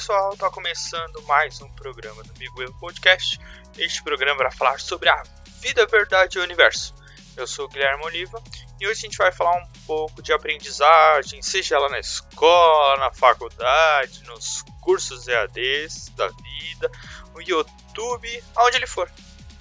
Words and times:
pessoal, 0.00 0.34
tá 0.34 0.48
começando 0.48 1.20
mais 1.24 1.60
um 1.60 1.68
programa 1.72 2.22
do 2.22 2.32
Amigo 2.34 2.62
Eu 2.62 2.72
Podcast. 2.78 3.38
Este 3.76 4.02
programa 4.02 4.44
vai 4.44 4.50
falar 4.50 4.80
sobre 4.80 5.10
a 5.10 5.22
vida, 5.60 5.86
verdade 5.86 6.38
e 6.38 6.40
o 6.40 6.42
universo. 6.42 6.94
Eu 7.36 7.46
sou 7.46 7.66
o 7.66 7.68
Guilherme 7.68 8.02
Oliva 8.06 8.42
e 8.80 8.86
hoje 8.86 9.00
a 9.00 9.02
gente 9.02 9.18
vai 9.18 9.30
falar 9.30 9.54
um 9.58 9.66
pouco 9.86 10.22
de 10.22 10.32
aprendizagem, 10.32 11.42
seja 11.42 11.76
ela 11.76 11.90
na 11.90 11.98
escola, 11.98 12.96
na 12.96 13.12
faculdade, 13.12 14.24
nos 14.24 14.64
cursos 14.80 15.28
EADs 15.28 16.08
da 16.16 16.28
vida, 16.28 16.90
no 17.34 17.42
YouTube, 17.42 18.44
aonde 18.56 18.78
ele 18.78 18.86
for. 18.86 19.12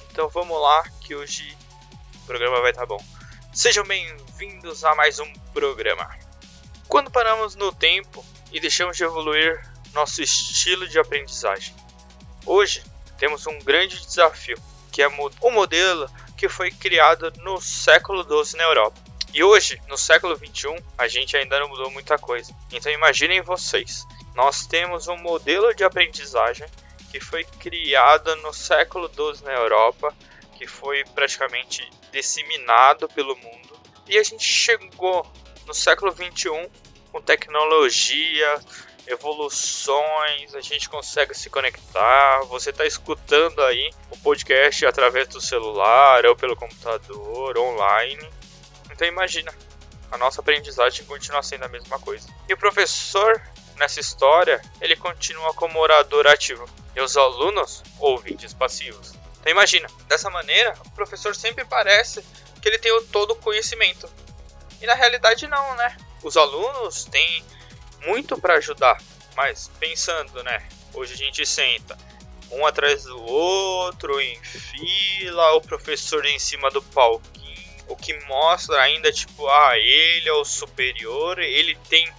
Então 0.09 0.30
vamos 0.30 0.58
lá 0.58 0.84
que 1.02 1.14
hoje 1.16 1.53
o 2.16 2.26
programa 2.26 2.62
vai 2.62 2.72
estar 2.72 2.84
tá 2.84 2.88
bom. 2.88 3.03
Sejam 3.52 3.84
bem-vindos 3.84 4.86
a 4.86 4.95
mais 4.95 5.20
um 5.20 5.34
programa. 5.53 6.09
Quando 6.88 7.12
paramos 7.12 7.56
no 7.56 7.73
tempo 7.73 8.26
e 8.53 8.62
deixamos 8.62 8.95
de 8.95 9.03
evoluir 9.03 9.69
nosso 9.94 10.22
estilo 10.22 10.88
de 10.88 11.00
aprendizagem. 11.00 11.76
Hoje 12.46 12.84
temos 13.18 13.46
um 13.48 13.60
grande 13.60 14.00
desafio, 14.00 14.58
que 14.92 15.02
é 15.02 15.08
o 15.08 15.52
modelo 15.52 16.10
que 16.38 16.48
foi 16.48 16.72
criado 16.72 17.32
no 17.38 17.60
século 17.60 18.24
XII 18.24 18.58
na 18.58 18.64
Europa. 18.64 18.98
E 19.34 19.44
hoje, 19.44 19.80
no 19.88 19.98
século 19.98 20.36
XXI, 20.36 20.84
a 20.98 21.08
gente 21.08 21.38
ainda 21.38 21.60
não 21.60 21.70
mudou 21.70 21.92
muita 21.92 22.18
coisa. 22.18 22.56
Então 22.72 22.92
imaginem 22.92 23.42
vocês, 23.42 24.06
nós 24.34 24.66
temos 24.66 25.08
um 25.08 25.18
modelo 25.18 25.73
de 25.76 25.84
aprendizagem 25.84 26.68
que 27.12 27.20
foi 27.20 27.44
criado 27.44 28.36
no 28.38 28.53
século 28.53 29.09
XII 29.09 29.44
na 29.44 29.53
Europa, 29.53 30.16
que 30.56 30.68
foi 30.68 31.03
praticamente 31.16 31.88
disseminado 32.12 33.08
pelo 33.09 33.36
mundo, 33.36 33.80
e 34.08 34.18
a 34.18 34.24
gente 34.24 34.44
chegou 34.44 35.26
no 35.66 35.74
século 35.74 36.12
XXI 36.12 36.70
com 37.12 37.22
tecnologia, 37.22 38.59
evoluções, 39.10 40.54
a 40.54 40.62
gente 40.62 40.88
consegue 40.88 41.34
se 41.34 41.50
conectar. 41.50 42.42
Você 42.46 42.70
está 42.70 42.86
escutando 42.86 43.62
aí 43.64 43.92
o 44.12 44.18
podcast 44.18 44.86
através 44.86 45.28
do 45.28 45.42
celular 45.42 46.26
ou 46.26 46.36
pelo 46.36 46.56
computador, 46.56 47.58
online. 47.58 48.30
Então 48.92 49.08
imagina, 49.08 49.52
a 50.12 50.18
nossa 50.18 50.42
aprendizagem 50.42 51.06
continua 51.06 51.42
sendo 51.42 51.66
a 51.66 51.68
mesma 51.68 52.00
coisa. 52.00 52.28
E 52.48 52.54
o 52.54 52.58
professor 52.58 53.42
nessa 53.78 54.00
história, 54.00 54.62
ele 54.80 54.96
continua 54.96 55.54
como 55.54 55.80
orador 55.80 56.28
ativo 56.28 56.70
e 56.96 57.02
os 57.02 57.18
alunos 57.18 57.82
ouvintes 57.98 58.54
passivos. 58.54 59.14
Então 59.40 59.52
imagina, 59.52 59.90
dessa 60.08 60.30
maneira, 60.30 60.76
o 60.86 60.92
professor 60.92 61.36
sempre 61.36 61.66
parece 61.66 62.24
que 62.62 62.68
ele 62.68 62.78
tem 62.78 62.92
todo 63.06 63.32
o 63.32 63.36
conhecimento. 63.38 64.08
E 64.82 64.86
na 64.86 64.94
realidade 64.94 65.48
não, 65.48 65.76
né? 65.76 65.98
Os 66.22 66.36
alunos 66.38 67.06
têm 67.06 67.44
muito 68.05 68.39
para 68.39 68.55
ajudar, 68.55 69.02
mas 69.36 69.69
pensando, 69.80 70.44
né? 70.44 70.67
Hoje 70.94 71.14
a 71.14 71.17
gente 71.17 71.45
senta 71.45 71.97
um 72.52 72.66
atrás 72.66 73.03
do 73.03 73.22
outro, 73.22 74.19
em 74.19 74.41
fila, 74.44 75.53
o 75.53 75.61
professor 75.61 76.25
em 76.25 76.39
cima 76.39 76.72
do 76.72 76.81
palquinho, 76.81 77.86
o 77.88 77.95
que 77.95 78.14
mostra 78.25 78.81
ainda 78.81 79.11
tipo, 79.11 79.47
ah, 79.47 79.78
ele 79.78 80.28
é 80.28 80.33
o 80.33 80.45
superior, 80.45 81.39
ele 81.39 81.75
tem 81.88 82.11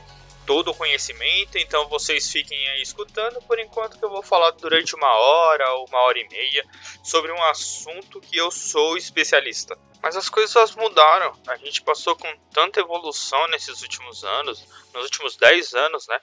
todo 0.47 0.71
o 0.71 0.75
conhecimento, 0.75 1.59
então 1.59 1.89
vocês 1.89 2.31
fiquem 2.31 2.69
aí 2.71 2.83
escutando 2.83 3.41
por 3.43 3.59
enquanto 3.59 3.99
que 3.99 4.05
eu 4.05 4.11
vou 4.11 4.23
falar 4.23 4.51
durante 4.53 4.95
uma 4.95 5.13
hora 5.13 5.75
ou 5.75 5.87
uma 5.87 6.01
hora 6.01 6.19
e 6.19 6.29
meia 6.29 6.65
sobre 7.05 7.31
um 7.31 7.43
assunto 7.45 8.21
que 8.21 8.37
eu 8.37 8.51
sou 8.51 8.97
especialista. 8.97 9.79
Mas 10.03 10.17
as 10.17 10.29
coisas 10.29 10.75
mudaram. 10.75 11.39
A 11.47 11.57
gente 11.57 11.83
passou 11.83 12.17
com 12.17 12.33
tanta 12.53 12.81
evolução 12.81 13.47
nesses 13.49 13.83
últimos 13.83 14.25
anos, 14.25 14.67
nos 14.95 15.05
últimos 15.05 15.37
10 15.37 15.75
anos, 15.75 16.07
né? 16.09 16.19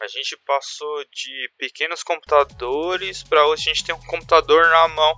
A 0.00 0.08
gente 0.08 0.36
passou 0.44 1.04
de 1.06 1.50
pequenos 1.56 2.02
computadores 2.02 3.22
para 3.22 3.46
hoje 3.46 3.70
a 3.70 3.74
gente 3.74 3.84
tem 3.84 3.94
um 3.94 4.06
computador 4.06 4.68
na 4.68 4.88
mão. 4.88 5.14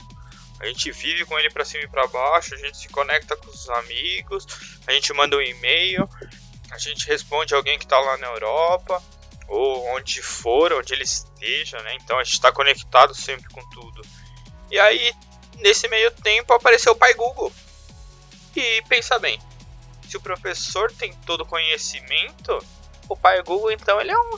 A 0.60 0.66
gente 0.66 0.90
vive 0.90 1.24
com 1.24 1.38
ele 1.38 1.50
para 1.50 1.64
cima 1.64 1.84
e 1.84 1.88
para 1.88 2.06
baixo, 2.06 2.54
a 2.54 2.58
gente 2.58 2.78
se 2.78 2.88
conecta 2.88 3.36
com 3.36 3.48
os 3.48 3.68
amigos, 3.68 4.46
a 4.86 4.92
gente 4.92 5.12
manda 5.12 5.36
um 5.36 5.42
e-mail, 5.42 6.08
a 6.70 6.78
gente 6.78 7.06
responde 7.06 7.54
alguém 7.54 7.78
que 7.78 7.84
está 7.84 7.98
lá 7.98 8.16
na 8.16 8.28
Europa 8.28 9.02
ou 9.48 9.86
onde 9.94 10.22
for, 10.22 10.72
onde 10.72 10.94
ele 10.94 11.04
esteja, 11.04 11.80
né? 11.82 11.96
Então 11.96 12.18
a 12.18 12.24
gente 12.24 12.34
está 12.34 12.50
conectado 12.50 13.14
sempre 13.14 13.48
com 13.50 13.68
tudo. 13.70 14.02
E 14.70 14.78
aí, 14.78 15.14
nesse 15.56 15.88
meio 15.88 16.10
tempo, 16.10 16.52
apareceu 16.52 16.92
o 16.92 16.96
pai 16.96 17.14
Google. 17.14 17.52
E 18.56 18.82
pensa 18.88 19.18
bem, 19.18 19.38
se 20.08 20.16
o 20.16 20.20
professor 20.20 20.90
tem 20.90 21.12
todo 21.26 21.42
o 21.42 21.46
conhecimento, 21.46 22.58
o 23.08 23.16
pai 23.16 23.42
Google 23.42 23.72
então 23.72 24.00
ele 24.00 24.10
é 24.10 24.18
um 24.18 24.36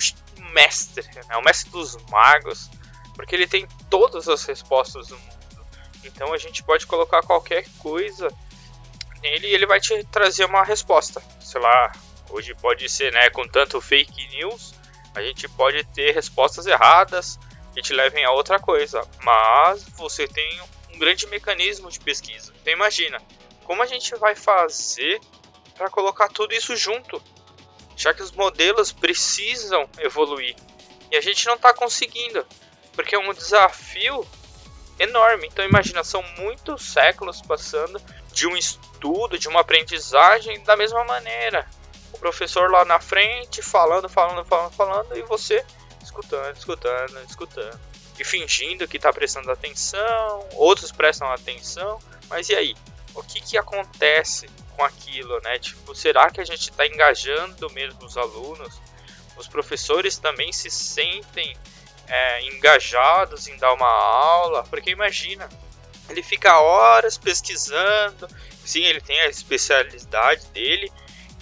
mestre, 0.52 1.08
é 1.28 1.36
o 1.36 1.42
mestre 1.42 1.70
dos 1.70 1.96
magos, 2.10 2.68
porque 3.14 3.34
ele 3.34 3.46
tem 3.46 3.66
todas 3.88 4.28
as 4.28 4.44
respostas 4.44 5.08
do 5.08 5.18
mundo. 5.18 5.38
Então 6.04 6.32
a 6.32 6.38
gente 6.38 6.62
pode 6.62 6.86
colocar 6.86 7.22
qualquer 7.22 7.64
coisa 7.78 8.28
nele 9.22 9.48
e 9.48 9.54
ele 9.54 9.66
vai 9.66 9.80
te 9.80 10.02
trazer 10.04 10.44
uma 10.44 10.64
resposta. 10.64 11.22
Sei 11.40 11.60
lá, 11.60 11.92
hoje 12.30 12.54
pode 12.54 12.88
ser, 12.88 13.12
né, 13.12 13.30
com 13.30 13.46
tanto 13.46 13.80
fake 13.80 14.28
news, 14.28 14.74
a 15.14 15.22
gente 15.22 15.48
pode 15.48 15.84
ter 15.94 16.12
respostas 16.12 16.66
erradas 16.66 17.38
que 17.74 17.82
te 17.82 17.92
levem 17.92 18.24
a 18.24 18.32
outra 18.32 18.58
coisa, 18.58 19.06
mas 19.22 19.84
você 19.96 20.26
tem 20.26 20.60
um 20.94 20.98
grande 20.98 21.26
mecanismo 21.26 21.90
de 21.90 22.00
pesquisa. 22.00 22.52
Então 22.60 22.72
imagina, 22.72 23.20
como 23.68 23.82
a 23.82 23.86
gente 23.86 24.14
vai 24.16 24.34
fazer 24.34 25.20
para 25.76 25.90
colocar 25.90 26.26
tudo 26.30 26.54
isso 26.54 26.74
junto? 26.74 27.22
Já 27.94 28.14
que 28.14 28.22
os 28.22 28.32
modelos 28.32 28.92
precisam 28.92 29.86
evoluir 29.98 30.56
e 31.10 31.16
a 31.16 31.20
gente 31.20 31.46
não 31.46 31.54
está 31.54 31.74
conseguindo, 31.74 32.46
porque 32.94 33.14
é 33.14 33.18
um 33.18 33.34
desafio 33.34 34.26
enorme. 34.98 35.48
Então 35.48 35.62
imagina, 35.62 36.02
são 36.02 36.22
muitos 36.38 36.82
séculos 36.94 37.42
passando 37.42 38.00
de 38.32 38.46
um 38.46 38.56
estudo, 38.56 39.38
de 39.38 39.48
uma 39.48 39.60
aprendizagem 39.60 40.64
da 40.64 40.74
mesma 40.74 41.04
maneira. 41.04 41.68
O 42.10 42.18
professor 42.18 42.70
lá 42.70 42.86
na 42.86 42.98
frente 42.98 43.60
falando, 43.60 44.08
falando, 44.08 44.46
falando, 44.46 44.72
falando 44.72 45.14
e 45.14 45.20
você 45.24 45.62
escutando, 46.02 46.56
escutando, 46.56 47.20
escutando. 47.28 47.80
E 48.18 48.24
fingindo 48.24 48.88
que 48.88 48.96
está 48.96 49.12
prestando 49.12 49.50
atenção, 49.50 50.48
outros 50.54 50.90
prestam 50.90 51.30
atenção, 51.30 51.98
mas 52.30 52.48
e 52.48 52.56
aí? 52.56 52.74
O 53.18 53.22
que, 53.22 53.40
que 53.40 53.58
acontece 53.58 54.48
com 54.76 54.84
aquilo, 54.84 55.40
né? 55.40 55.58
Tipo, 55.58 55.94
será 55.94 56.30
que 56.30 56.40
a 56.40 56.44
gente 56.44 56.70
está 56.70 56.86
engajando 56.86 57.68
mesmo 57.70 58.04
os 58.04 58.16
alunos? 58.16 58.80
Os 59.36 59.48
professores 59.48 60.18
também 60.18 60.52
se 60.52 60.70
sentem 60.70 61.56
é, 62.06 62.42
engajados 62.46 63.48
em 63.48 63.56
dar 63.56 63.72
uma 63.72 63.88
aula? 63.88 64.62
Porque 64.64 64.90
imagina, 64.90 65.48
ele 66.08 66.22
fica 66.22 66.60
horas 66.60 67.18
pesquisando, 67.18 68.28
sim, 68.64 68.84
ele 68.84 69.00
tem 69.00 69.18
a 69.20 69.28
especialidade 69.28 70.46
dele. 70.48 70.92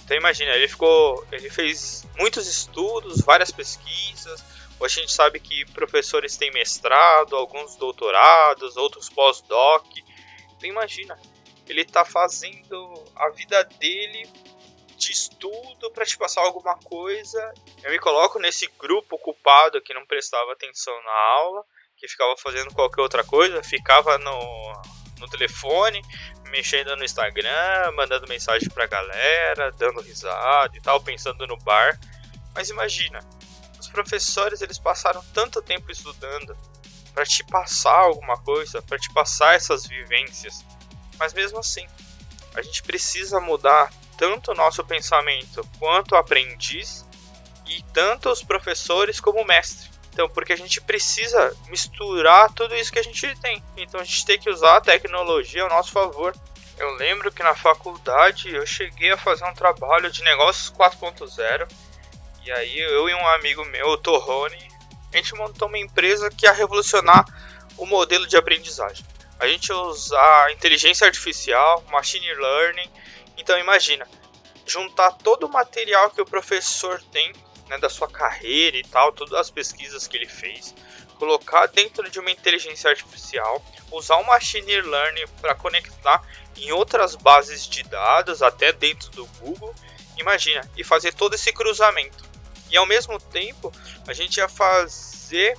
Então 0.03 0.17
imagina, 0.17 0.51
ele 0.51 0.67
ficou, 0.67 1.25
ele 1.31 1.49
fez 1.49 2.07
muitos 2.17 2.47
estudos, 2.47 3.21
várias 3.21 3.51
pesquisas. 3.51 4.43
Hoje 4.79 4.99
a 4.99 5.01
gente 5.01 5.13
sabe 5.13 5.39
que 5.39 5.65
professores 5.71 6.37
têm 6.37 6.51
mestrado, 6.51 7.35
alguns 7.35 7.75
doutorados, 7.75 8.77
outros 8.77 9.09
pós-doc. 9.09 9.85
Então 10.55 10.69
imagina, 10.69 11.19
ele 11.67 11.85
tá 11.85 12.05
fazendo 12.05 13.05
a 13.15 13.29
vida 13.29 13.63
dele 13.79 14.29
de 14.97 15.11
estudo 15.11 15.91
para 15.91 16.05
te 16.05 16.17
passar 16.17 16.41
alguma 16.41 16.75
coisa. 16.79 17.53
Eu 17.83 17.91
me 17.91 17.99
coloco 17.99 18.39
nesse 18.39 18.67
grupo 18.79 19.15
ocupado 19.15 19.81
que 19.81 19.93
não 19.93 20.05
prestava 20.05 20.51
atenção 20.51 20.93
na 21.03 21.11
aula, 21.11 21.63
que 21.95 22.07
ficava 22.07 22.35
fazendo 22.37 22.73
qualquer 22.73 23.01
outra 23.01 23.23
coisa, 23.23 23.63
ficava 23.63 24.17
no, 24.17 24.73
no 25.19 25.29
telefone, 25.29 26.01
mexendo 26.49 26.95
no 26.95 27.03
Instagram, 27.03 27.91
mandando 27.95 28.27
mensagem 28.27 28.69
pra 28.69 28.87
galera, 28.87 29.71
dando 29.71 30.01
risada 30.01 30.75
e 30.75 30.81
tal, 30.81 31.01
pensando 31.01 31.45
no 31.45 31.57
bar. 31.57 31.99
Mas 32.55 32.69
imagina, 32.69 33.19
os 33.79 33.87
professores 33.87 34.61
eles 34.61 34.79
passaram 34.79 35.23
tanto 35.33 35.61
tempo 35.61 35.91
estudando 35.91 36.57
para 37.13 37.25
te 37.25 37.43
passar 37.45 37.99
alguma 37.99 38.37
coisa, 38.43 38.81
para 38.81 38.97
te 38.97 39.11
passar 39.13 39.55
essas 39.55 39.85
vivências 39.85 40.63
mas 41.19 41.33
mesmo 41.33 41.59
assim, 41.59 41.85
a 42.55 42.61
gente 42.61 42.83
precisa 42.83 43.39
mudar 43.39 43.91
tanto 44.17 44.51
o 44.51 44.55
nosso 44.55 44.83
pensamento 44.83 45.67
quanto 45.79 46.13
o 46.13 46.17
aprendiz 46.17 47.05
e 47.67 47.83
tanto 47.93 48.29
os 48.29 48.43
professores 48.43 49.19
como 49.19 49.41
o 49.41 49.45
mestre. 49.45 49.89
Então, 50.11 50.27
porque 50.27 50.53
a 50.53 50.57
gente 50.57 50.81
precisa 50.81 51.55
misturar 51.69 52.51
tudo 52.51 52.75
isso 52.75 52.91
que 52.91 52.97
a 52.97 53.03
gente 53.03 53.35
tem. 53.39 53.63
Então 53.77 54.01
a 54.01 54.03
gente 54.03 54.25
tem 54.25 54.39
que 54.39 54.49
usar 54.49 54.77
a 54.77 54.81
tecnologia 54.81 55.61
ao 55.61 55.69
nosso 55.69 55.91
favor. 55.91 56.35
Eu 56.79 56.95
lembro 56.95 57.31
que 57.31 57.43
na 57.43 57.53
faculdade 57.53 58.53
eu 58.53 58.65
cheguei 58.65 59.11
a 59.11 59.17
fazer 59.17 59.45
um 59.45 59.53
trabalho 59.53 60.09
de 60.09 60.23
negócios 60.23 60.71
4.0 60.71 61.67
e 62.43 62.51
aí 62.51 62.79
eu 62.79 63.09
e 63.09 63.13
um 63.13 63.27
amigo 63.27 63.63
meu, 63.65 63.89
o 63.89 63.97
Torrone, 63.97 64.71
a 65.13 65.17
gente 65.17 65.35
montou 65.35 65.67
uma 65.67 65.77
empresa 65.77 66.29
que 66.29 66.45
ia 66.45 66.51
revolucionar 66.51 67.25
o 67.77 67.85
modelo 67.85 68.25
de 68.25 68.37
aprendizagem 68.37 69.05
a 69.39 69.47
gente 69.47 69.71
usar 69.71 70.51
inteligência 70.51 71.05
artificial, 71.05 71.83
machine 71.91 72.33
learning. 72.33 72.89
Então 73.37 73.57
imagina, 73.59 74.07
juntar 74.65 75.11
todo 75.11 75.45
o 75.45 75.51
material 75.51 76.09
que 76.09 76.21
o 76.21 76.25
professor 76.25 77.01
tem 77.11 77.31
né, 77.69 77.77
da 77.77 77.89
sua 77.89 78.07
carreira 78.07 78.77
e 78.77 78.83
tal, 78.83 79.11
todas 79.11 79.33
as 79.33 79.49
pesquisas 79.49 80.07
que 80.07 80.17
ele 80.17 80.27
fez, 80.27 80.73
colocar 81.17 81.67
dentro 81.67 82.09
de 82.09 82.19
uma 82.19 82.31
inteligência 82.31 82.89
artificial, 82.89 83.63
usar 83.91 84.17
o 84.17 84.25
machine 84.25 84.81
learning 84.81 85.25
para 85.41 85.55
conectar 85.55 86.23
em 86.55 86.71
outras 86.71 87.15
bases 87.15 87.67
de 87.67 87.83
dados, 87.83 88.41
até 88.41 88.71
dentro 88.71 89.09
do 89.11 89.25
Google, 89.39 89.73
imagina, 90.17 90.67
e 90.75 90.83
fazer 90.83 91.13
todo 91.13 91.35
esse 91.35 91.51
cruzamento. 91.51 92.25
E 92.69 92.77
ao 92.77 92.85
mesmo 92.85 93.19
tempo, 93.19 93.71
a 94.07 94.13
gente 94.13 94.37
ia 94.37 94.49
fazer 94.49 95.57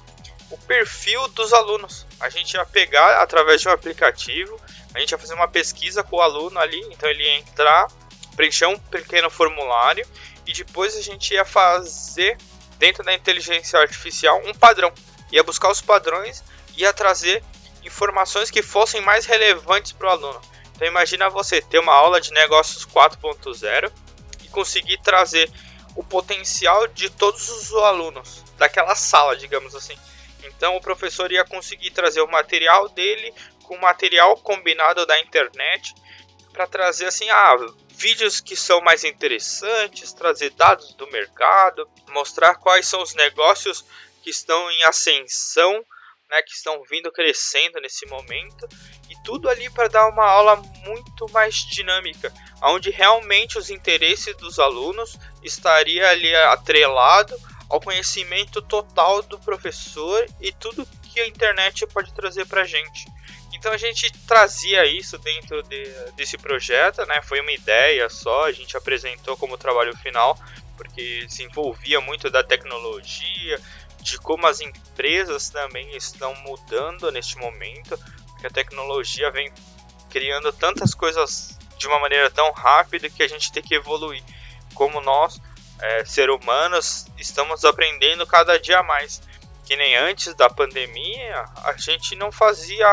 o 0.50 0.59
perfil 0.59 1.29
dos 1.29 1.53
alunos. 1.53 2.06
A 2.21 2.29
gente 2.29 2.55
ia 2.55 2.65
pegar 2.65 3.23
através 3.23 3.61
de 3.61 3.69
um 3.69 3.73
aplicativo, 3.73 4.59
a 4.95 5.00
gente 5.00 5.11
ia 5.11 5.19
fazer 5.19 5.35
uma 5.35 5.49
pesquisa 5.49 6.03
com 6.03 6.17
o 6.17 6.21
aluno 6.21 6.59
ali, 6.59 6.81
então 6.91 7.09
ele 7.09 7.23
ia 7.23 7.39
entrar, 7.39 7.89
preencher 8.37 8.67
um 8.67 8.79
pequeno 8.79 9.29
formulário 9.31 10.06
e 10.47 10.53
depois 10.53 10.97
a 10.97 11.03
gente 11.03 11.35
ia 11.35 11.45
fazer 11.45 12.39
dentro 12.79 13.05
da 13.05 13.12
inteligência 13.12 13.79
artificial 13.79 14.41
um 14.47 14.55
padrão. 14.55 14.93
Ia 15.31 15.43
buscar 15.43 15.71
os 15.71 15.83
padrões, 15.83 16.43
ia 16.77 16.93
trazer 16.93 17.43
informações 17.85 18.51
que 18.51 18.62
fossem 18.62 19.01
mais 19.01 19.27
relevantes 19.27 19.93
para 19.93 20.09
o 20.09 20.11
aluno. 20.11 20.41
Então 20.75 20.87
imagina 20.87 21.29
você 21.29 21.61
ter 21.61 21.79
uma 21.79 21.93
aula 21.93 22.21
de 22.21 22.33
negócios 22.33 22.87
4.0 22.87 23.91
e 24.44 24.49
conseguir 24.49 24.99
trazer 24.99 25.51
o 25.97 26.05
potencial 26.05 26.87
de 26.87 27.11
todos 27.11 27.49
os 27.49 27.75
alunos 27.75 28.44
daquela 28.56 28.94
sala, 28.94 29.37
digamos 29.37 29.75
assim. 29.75 29.97
Então 30.44 30.76
o 30.76 30.81
professor 30.81 31.31
ia 31.32 31.44
conseguir 31.44 31.90
trazer 31.90 32.20
o 32.20 32.31
material 32.31 32.88
dele 32.88 33.32
com 33.64 33.76
o 33.76 33.81
material 33.81 34.37
combinado 34.37 35.05
da 35.05 35.20
internet 35.20 35.94
para 36.52 36.67
trazer 36.67 37.06
assim, 37.06 37.29
ah, 37.31 37.56
vídeos 37.90 38.40
que 38.40 38.56
são 38.56 38.81
mais 38.81 39.05
interessantes, 39.05 40.12
trazer 40.12 40.50
dados 40.50 40.94
do 40.94 41.06
mercado, 41.08 41.88
mostrar 42.08 42.55
quais 42.55 42.87
são 42.87 43.02
os 43.02 43.14
negócios 43.14 43.85
que 44.23 44.31
estão 44.31 44.70
em 44.70 44.85
ascensão, 44.85 45.85
né, 46.31 46.43
que 46.43 46.52
estão 46.52 46.82
vindo 46.84 47.11
crescendo 47.11 47.81
nesse 47.81 48.06
momento 48.06 48.69
e 49.08 49.17
tudo 49.23 49.49
ali 49.49 49.70
para 49.70 49.88
dar 49.88 50.08
uma 50.08 50.25
aula 50.25 50.56
muito 50.84 51.31
mais 51.32 51.55
dinâmica, 51.56 52.32
onde 52.62 52.91
realmente 52.91 53.58
os 53.58 53.70
interesses 53.70 54.37
dos 54.37 54.58
alunos 54.58 55.17
estaria 55.43 56.08
ali 56.08 56.34
atrelado 56.34 57.34
ao 57.69 57.81
conhecimento 57.81 58.62
total 58.62 59.23
do 59.23 59.38
professor 59.38 60.26
e 60.41 60.53
tudo 60.53 60.87
que 61.03 61.20
a 61.20 61.26
internet 61.26 61.87
pode 61.87 62.12
trazer 62.15 62.47
para 62.47 62.62
a 62.62 62.67
gente. 62.67 63.06
Então 63.53 63.73
a 63.73 63.76
gente 63.76 64.11
trazia 64.26 64.87
isso 64.87 65.19
dentro 65.19 65.62
de, 65.65 65.85
desse 66.17 66.38
projeto, 66.38 67.05
né? 67.06 67.20
Foi 67.23 67.41
uma 67.41 67.53
ideia 67.53 68.09
só, 68.09 68.47
a 68.47 68.53
gente 68.53 68.76
apresentou 68.76 69.37
como 69.37 69.59
trabalho 69.59 69.97
final, 69.97 70.38
porque 70.76 71.26
se 71.29 71.43
envolvia 71.43 72.00
muito 72.00 72.31
da 72.31 72.43
tecnologia, 72.43 73.61
de 74.00 74.19
como 74.19 74.47
as 74.47 74.61
empresas 74.61 75.50
também 75.50 75.97
estão 75.97 76.35
mudando 76.37 77.11
neste 77.11 77.37
momento, 77.37 77.99
porque 78.29 78.47
a 78.47 78.50
tecnologia 78.50 79.31
vem 79.31 79.53
criando 80.09 80.53
tantas 80.53 80.94
coisas 80.94 81.59
de 81.76 81.87
uma 81.87 81.99
maneira 81.99 82.31
tão 82.31 82.53
rápida 82.53 83.11
que 83.11 83.23
a 83.23 83.29
gente 83.29 83.53
tem 83.53 83.62
que 83.62 83.75
evoluir. 83.75 84.23
Como 84.75 85.00
nós, 85.00 85.41
é, 85.81 86.05
ser 86.05 86.31
humanos, 86.31 87.07
estamos 87.19 87.65
aprendendo 87.65 88.27
cada 88.27 88.59
dia 88.59 88.83
mais. 88.83 89.21
Que 89.65 89.77
nem 89.77 89.97
antes 89.97 90.35
da 90.35 90.49
pandemia, 90.49 91.45
a 91.65 91.75
gente 91.77 92.17
não 92.17 92.33
fazia 92.33 92.87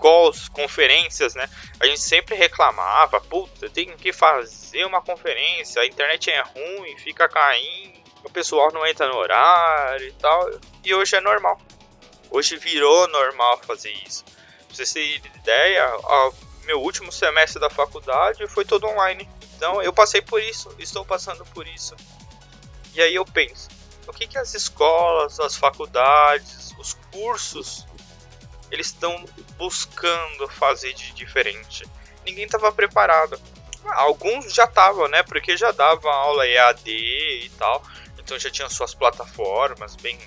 calls, 0.00 0.48
conferências, 0.48 1.34
né? 1.34 1.48
A 1.78 1.86
gente 1.86 2.00
sempre 2.00 2.34
reclamava, 2.34 3.20
puta, 3.20 3.70
tem 3.70 3.96
que 3.96 4.12
fazer 4.12 4.84
uma 4.86 5.00
conferência, 5.00 5.80
a 5.80 5.86
internet 5.86 6.30
é 6.30 6.42
ruim, 6.42 6.96
fica 6.98 7.28
caindo, 7.28 8.00
o 8.24 8.30
pessoal 8.30 8.72
não 8.72 8.84
entra 8.86 9.06
no 9.06 9.16
horário 9.16 10.08
e 10.08 10.12
tal. 10.12 10.50
E 10.84 10.92
hoje 10.94 11.14
é 11.14 11.20
normal. 11.20 11.60
Hoje 12.30 12.56
virou 12.56 13.06
normal 13.08 13.58
fazer 13.58 13.92
isso. 14.06 14.24
Pra 14.24 14.76
vocês 14.76 14.92
terem 14.92 15.20
ideia, 15.36 15.92
meu 16.64 16.80
último 16.80 17.10
semestre 17.10 17.60
da 17.60 17.70
faculdade 17.70 18.46
foi 18.48 18.64
todo 18.64 18.86
online. 18.86 19.28
Então 19.60 19.82
eu 19.82 19.92
passei 19.92 20.22
por 20.22 20.42
isso, 20.42 20.74
estou 20.78 21.04
passando 21.04 21.44
por 21.52 21.68
isso. 21.68 21.94
E 22.94 23.02
aí 23.02 23.14
eu 23.14 23.26
penso, 23.26 23.68
o 24.08 24.12
que, 24.12 24.26
que 24.26 24.38
as 24.38 24.54
escolas, 24.54 25.38
as 25.38 25.54
faculdades, 25.54 26.74
os 26.78 26.94
cursos 27.12 27.86
eles 28.70 28.86
estão 28.86 29.22
buscando 29.58 30.48
fazer 30.48 30.94
de 30.94 31.12
diferente. 31.12 31.84
Ninguém 32.24 32.46
estava 32.46 32.72
preparado. 32.72 33.38
Alguns 33.84 34.54
já 34.54 34.64
estavam, 34.64 35.08
né? 35.08 35.22
Porque 35.24 35.54
já 35.58 35.72
davam 35.72 36.10
aula 36.10 36.46
EAD 36.46 36.90
e 36.90 37.50
tal. 37.58 37.82
Então 38.18 38.38
já 38.38 38.48
tinham 38.48 38.70
suas 38.70 38.94
plataformas 38.94 39.94
bem, 39.96 40.18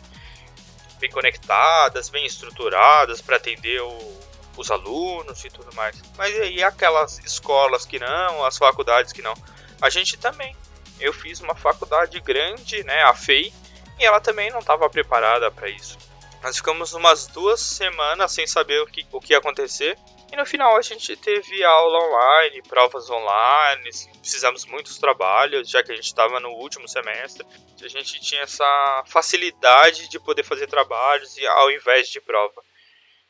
bem 1.00 1.09
conectadas, 1.09 2.07
bem 2.07 2.24
estruturadas 2.24 3.19
para 3.19 3.38
atender 3.38 3.81
o, 3.81 4.19
os 4.57 4.71
alunos 4.71 5.44
e 5.44 5.50
tudo 5.50 5.73
mais. 5.75 6.01
Mas 6.17 6.39
aí 6.39 6.63
aquelas 6.63 7.19
escolas 7.19 7.85
que 7.85 8.00
não, 8.00 8.45
as 8.45 8.57
faculdades 8.57 9.11
que 9.11 9.21
não. 9.21 9.33
A 9.81 9.89
gente 9.89 10.17
também. 10.17 10.55
Eu 11.00 11.11
fiz 11.11 11.41
uma 11.41 11.55
faculdade 11.55 12.19
grande, 12.19 12.83
né? 12.83 13.03
A 13.03 13.13
FEI. 13.13 13.53
E 14.00 14.05
ela 14.05 14.19
também 14.19 14.50
não 14.51 14.59
estava 14.59 14.89
preparada 14.89 15.51
para 15.51 15.69
isso. 15.69 15.97
Nós 16.41 16.57
ficamos 16.57 16.94
umas 16.94 17.27
duas 17.27 17.61
semanas 17.61 18.31
sem 18.31 18.45
saber 18.45 18.81
o 18.81 18.85
que, 18.85 19.05
o 19.11 19.19
que 19.19 19.33
ia 19.33 19.39
acontecer. 19.39 19.97
E 20.33 20.35
no 20.35 20.45
final 20.45 20.75
a 20.75 20.81
gente 20.81 21.15
teve 21.15 21.63
aula 21.63 21.99
online, 22.06 22.63
provas 22.63 23.09
online, 23.09 23.89
fizemos 24.23 24.65
muitos 24.65 24.97
trabalhos, 24.97 25.69
já 25.69 25.83
que 25.83 25.91
a 25.91 25.95
gente 25.95 26.07
estava 26.07 26.39
no 26.39 26.49
último 26.49 26.88
semestre. 26.88 27.45
A 27.81 27.88
gente 27.88 28.19
tinha 28.19 28.41
essa 28.41 29.03
facilidade 29.06 30.09
de 30.09 30.19
poder 30.19 30.44
fazer 30.44 30.65
trabalhos 30.65 31.38
ao 31.47 31.71
invés 31.71 32.09
de 32.09 32.19
prova. 32.19 32.63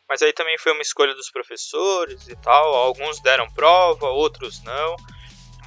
Mas 0.07 0.21
aí 0.21 0.33
também 0.33 0.57
foi 0.57 0.73
uma 0.73 0.81
escolha 0.81 1.13
dos 1.13 1.31
professores 1.31 2.27
e 2.27 2.35
tal. 2.35 2.73
Alguns 2.73 3.21
deram 3.21 3.49
prova, 3.51 4.07
outros 4.07 4.61
não. 4.63 4.95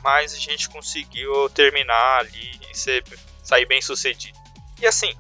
Mas 0.03 0.35
a 0.35 0.39
gente 0.39 0.69
conseguiu 0.69 1.49
terminar 1.51 2.21
ali 2.21 2.61
e 2.71 2.77
ser, 2.77 3.03
sair 3.43 3.67
bem 3.67 3.81
sucedido. 3.81 4.39
E 4.81 4.87
assim, 4.87 5.13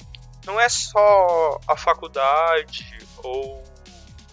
não 0.45 0.61
é 0.61 0.69
só 0.69 1.59
a 1.67 1.77
faculdade 1.77 2.87
ou 3.19 3.65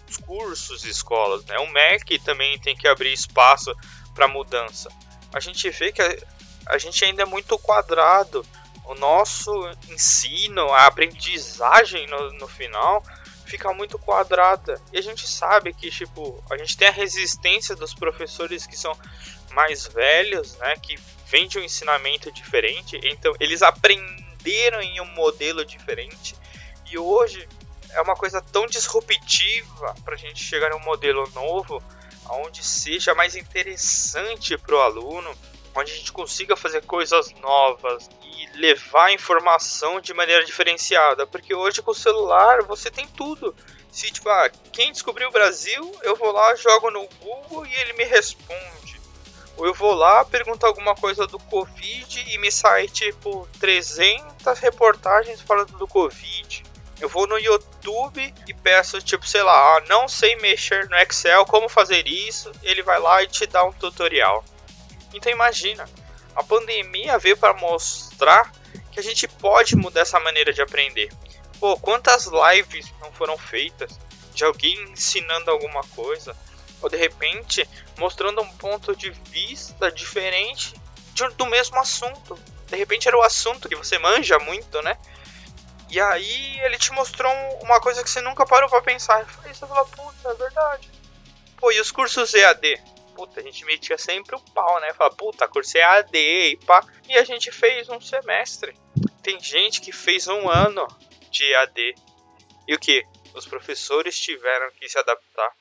os 0.08 0.16
cursos 0.18 0.84
e 0.84 0.90
escolas, 0.90 1.44
né? 1.46 1.58
O 1.58 1.66
MEC 1.72 2.18
também 2.20 2.58
tem 2.60 2.76
que 2.76 2.86
abrir 2.86 3.12
espaço 3.12 3.74
para 4.14 4.28
mudança. 4.28 4.88
A 5.32 5.40
gente 5.40 5.68
vê 5.70 5.90
que 5.90 6.00
a, 6.00 6.16
a 6.66 6.78
gente 6.78 7.04
ainda 7.04 7.22
é 7.22 7.26
muito 7.26 7.58
quadrado. 7.58 8.46
O 8.84 8.94
nosso 8.94 9.50
ensino, 9.88 10.70
a 10.72 10.86
aprendizagem 10.86 12.06
no, 12.06 12.32
no 12.34 12.46
final 12.46 13.02
fica 13.44 13.72
muito 13.72 13.98
quadrada. 13.98 14.80
E 14.92 14.98
a 14.98 15.02
gente 15.02 15.26
sabe 15.28 15.72
que, 15.72 15.90
tipo, 15.90 16.42
a 16.50 16.56
gente 16.56 16.76
tem 16.76 16.88
a 16.88 16.92
resistência 16.92 17.74
dos 17.76 17.94
professores 17.94 18.66
que 18.66 18.76
são 18.76 18.96
mais 19.52 19.86
velhos, 19.86 20.56
né? 20.58 20.74
Que 20.76 20.98
vêm 21.26 21.46
de 21.46 21.58
um 21.58 21.62
ensinamento 21.62 22.32
diferente. 22.32 22.98
Então, 23.02 23.34
eles 23.38 23.62
aprenderam 23.62 24.80
em 24.80 25.00
um 25.00 25.06
modelo 25.06 25.64
diferente 25.64 26.34
e 26.90 26.98
hoje 26.98 27.48
é 27.90 28.00
uma 28.00 28.14
coisa 28.14 28.40
tão 28.40 28.66
disruptiva 28.66 29.94
para 30.04 30.14
a 30.14 30.18
gente 30.18 30.42
chegar 30.42 30.70
em 30.70 30.74
um 30.74 30.84
modelo 30.84 31.28
novo, 31.30 31.82
onde 32.30 32.64
seja 32.64 33.14
mais 33.14 33.36
interessante 33.36 34.56
para 34.58 34.74
o 34.74 34.80
aluno, 34.80 35.32
onde 35.74 35.92
a 35.92 35.96
gente 35.96 36.12
consiga 36.12 36.56
fazer 36.56 36.82
coisas 36.82 37.32
novas 37.40 38.08
e 38.22 38.58
levar 38.58 39.12
informação 39.12 40.00
de 40.00 40.14
maneira 40.14 40.44
diferenciada, 40.44 41.26
porque 41.26 41.54
hoje 41.54 41.82
com 41.82 41.90
o 41.90 41.94
celular 41.94 42.62
você 42.62 42.90
tem 42.90 43.06
tudo. 43.08 43.54
Se 43.90 44.10
tipo, 44.10 44.28
ah, 44.28 44.50
quem 44.72 44.92
descobriu 44.92 45.28
o 45.28 45.32
Brasil, 45.32 45.96
eu 46.02 46.16
vou 46.16 46.32
lá, 46.32 46.54
jogo 46.56 46.90
no 46.90 47.06
Google 47.20 47.66
e 47.66 47.74
ele 47.74 47.92
me 47.94 48.04
responde 48.04 48.84
ou 49.56 49.66
eu 49.66 49.74
vou 49.74 49.94
lá, 49.94 50.24
pergunto 50.24 50.66
alguma 50.66 50.94
coisa 50.94 51.26
do 51.26 51.38
Covid 51.38 52.24
e 52.28 52.38
me 52.38 52.50
sai 52.50 52.88
tipo 52.88 53.48
300 53.60 54.58
reportagens 54.58 55.40
falando 55.40 55.76
do 55.78 55.86
Covid. 55.86 56.64
Eu 57.00 57.08
vou 57.08 57.26
no 57.26 57.38
YouTube 57.38 58.34
e 58.48 58.54
peço, 58.54 59.00
tipo, 59.02 59.26
sei 59.26 59.42
lá, 59.42 59.76
ah, 59.76 59.82
não 59.88 60.08
sei 60.08 60.36
mexer 60.36 60.88
no 60.88 60.96
Excel, 60.96 61.44
como 61.44 61.68
fazer 61.68 62.06
isso. 62.06 62.50
Ele 62.62 62.82
vai 62.82 62.98
lá 62.98 63.22
e 63.22 63.26
te 63.26 63.46
dá 63.46 63.64
um 63.64 63.72
tutorial. 63.72 64.44
Então 65.14 65.32
imagina, 65.32 65.88
a 66.34 66.42
pandemia 66.42 67.18
veio 67.18 67.36
para 67.36 67.54
mostrar 67.54 68.52
que 68.90 69.00
a 69.00 69.02
gente 69.02 69.26
pode 69.26 69.76
mudar 69.76 70.00
essa 70.00 70.20
maneira 70.20 70.52
de 70.52 70.60
aprender. 70.60 71.10
Pô, 71.58 71.78
quantas 71.78 72.26
lives 72.26 72.92
não 73.00 73.12
foram 73.12 73.38
feitas 73.38 73.98
de 74.34 74.44
alguém 74.44 74.74
ensinando 74.90 75.50
alguma 75.50 75.82
coisa? 75.88 76.36
ou 76.84 76.90
de 76.90 76.98
repente 76.98 77.66
mostrando 77.98 78.42
um 78.42 78.48
ponto 78.56 78.94
de 78.94 79.10
vista 79.10 79.90
diferente 79.90 80.74
de, 81.14 81.26
do 81.30 81.46
mesmo 81.46 81.78
assunto. 81.80 82.38
De 82.66 82.76
repente 82.76 83.08
era 83.08 83.16
o 83.16 83.22
assunto 83.22 83.68
que 83.70 83.74
você 83.74 83.98
manja 83.98 84.38
muito, 84.38 84.82
né? 84.82 84.98
E 85.88 85.98
aí 85.98 86.60
ele 86.60 86.76
te 86.76 86.92
mostrou 86.92 87.32
uma 87.62 87.80
coisa 87.80 88.02
que 88.02 88.10
você 88.10 88.20
nunca 88.20 88.44
parou 88.44 88.68
pra 88.68 88.82
pensar. 88.82 89.26
E 89.46 89.54
você 89.54 89.66
falou, 89.66 89.86
puta, 89.86 90.28
é 90.28 90.34
verdade. 90.34 90.90
Pô, 91.56 91.72
e 91.72 91.80
os 91.80 91.90
cursos 91.90 92.34
EAD? 92.34 92.82
Puta, 93.14 93.40
a 93.40 93.42
gente 93.42 93.64
metia 93.64 93.96
sempre 93.96 94.34
o 94.34 94.40
pau, 94.40 94.80
né? 94.80 94.92
Fala, 94.94 95.14
puta, 95.14 95.46
curso 95.46 95.76
EAD 95.76 96.16
e 96.16 96.56
pá. 96.66 96.84
E 97.08 97.16
a 97.16 97.24
gente 97.24 97.52
fez 97.52 97.88
um 97.88 98.00
semestre. 98.00 98.74
tem 99.22 99.40
gente 99.40 99.80
que 99.80 99.92
fez 99.92 100.26
um 100.28 100.48
ano 100.48 100.86
de 101.30 101.44
EAD 101.44 101.94
e 102.66 102.74
o 102.74 102.78
que? 102.78 103.02
Os 103.34 103.46
professores 103.46 104.18
tiveram 104.18 104.70
que 104.72 104.88
se 104.88 104.98
adaptar. 104.98 105.52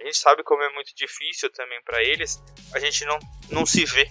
A 0.00 0.04
gente 0.04 0.16
sabe 0.16 0.42
como 0.42 0.62
é 0.62 0.72
muito 0.72 0.94
difícil 0.94 1.50
também 1.50 1.80
para 1.82 2.02
eles, 2.02 2.42
a 2.72 2.78
gente 2.78 3.04
não, 3.04 3.18
não 3.50 3.66
se 3.66 3.84
vê. 3.84 4.10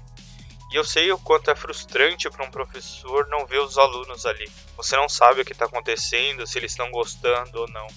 E 0.71 0.75
eu 0.75 0.83
sei 0.83 1.11
o 1.11 1.17
quanto 1.17 1.49
é 1.49 1.55
frustrante 1.55 2.29
para 2.29 2.45
um 2.45 2.51
professor 2.51 3.27
não 3.27 3.45
ver 3.47 3.59
os 3.59 3.77
alunos 3.77 4.25
ali. 4.25 4.47
Você 4.77 4.95
não 4.95 5.09
sabe 5.09 5.41
o 5.41 5.45
que 5.45 5.51
está 5.51 5.65
acontecendo, 5.65 6.45
se 6.45 6.59
eles 6.59 6.71
estão 6.71 6.91
gostando 6.91 7.61
ou 7.61 7.67
não. 7.69 7.87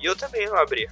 E 0.00 0.06
eu 0.06 0.16
também 0.16 0.46
não 0.46 0.56
abria. 0.56 0.90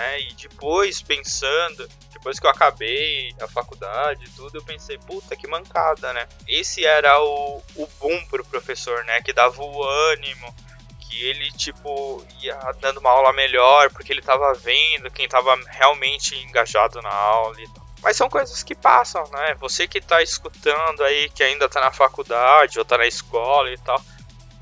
Né? 0.00 0.20
E 0.22 0.32
depois, 0.32 1.02
pensando, 1.02 1.86
depois 2.10 2.40
que 2.40 2.46
eu 2.46 2.50
acabei 2.50 3.34
a 3.38 3.46
faculdade 3.46 4.24
e 4.24 4.30
tudo, 4.30 4.56
eu 4.56 4.62
pensei, 4.62 4.96
puta, 4.98 5.36
que 5.36 5.46
mancada, 5.46 6.10
né? 6.14 6.26
Esse 6.48 6.86
era 6.86 7.22
o, 7.22 7.62
o 7.76 7.86
boom 8.00 8.24
pro 8.26 8.44
professor, 8.44 9.04
né? 9.04 9.20
Que 9.20 9.32
dava 9.32 9.62
o 9.62 9.82
ânimo, 9.84 10.54
que 11.00 11.22
ele, 11.22 11.52
tipo, 11.52 12.24
ia 12.40 12.56
dando 12.80 12.98
uma 12.98 13.10
aula 13.10 13.30
melhor, 13.34 13.90
porque 13.90 14.10
ele 14.10 14.22
tava 14.22 14.54
vendo 14.54 15.10
quem 15.10 15.28
tava 15.28 15.54
realmente 15.66 16.34
engajado 16.44 17.02
na 17.02 17.12
aula 17.12 17.60
e 17.60 17.68
tal. 17.68 17.86
Mas 18.02 18.16
são 18.16 18.30
coisas 18.30 18.62
que 18.62 18.74
passam, 18.74 19.22
né? 19.30 19.54
Você 19.60 19.86
que 19.86 20.00
tá 20.00 20.22
escutando 20.22 21.04
aí, 21.04 21.28
que 21.28 21.42
ainda 21.42 21.68
tá 21.68 21.78
na 21.78 21.92
faculdade 21.92 22.78
ou 22.78 22.84
tá 22.86 22.96
na 22.96 23.06
escola 23.06 23.70
e 23.70 23.76
tal, 23.76 24.02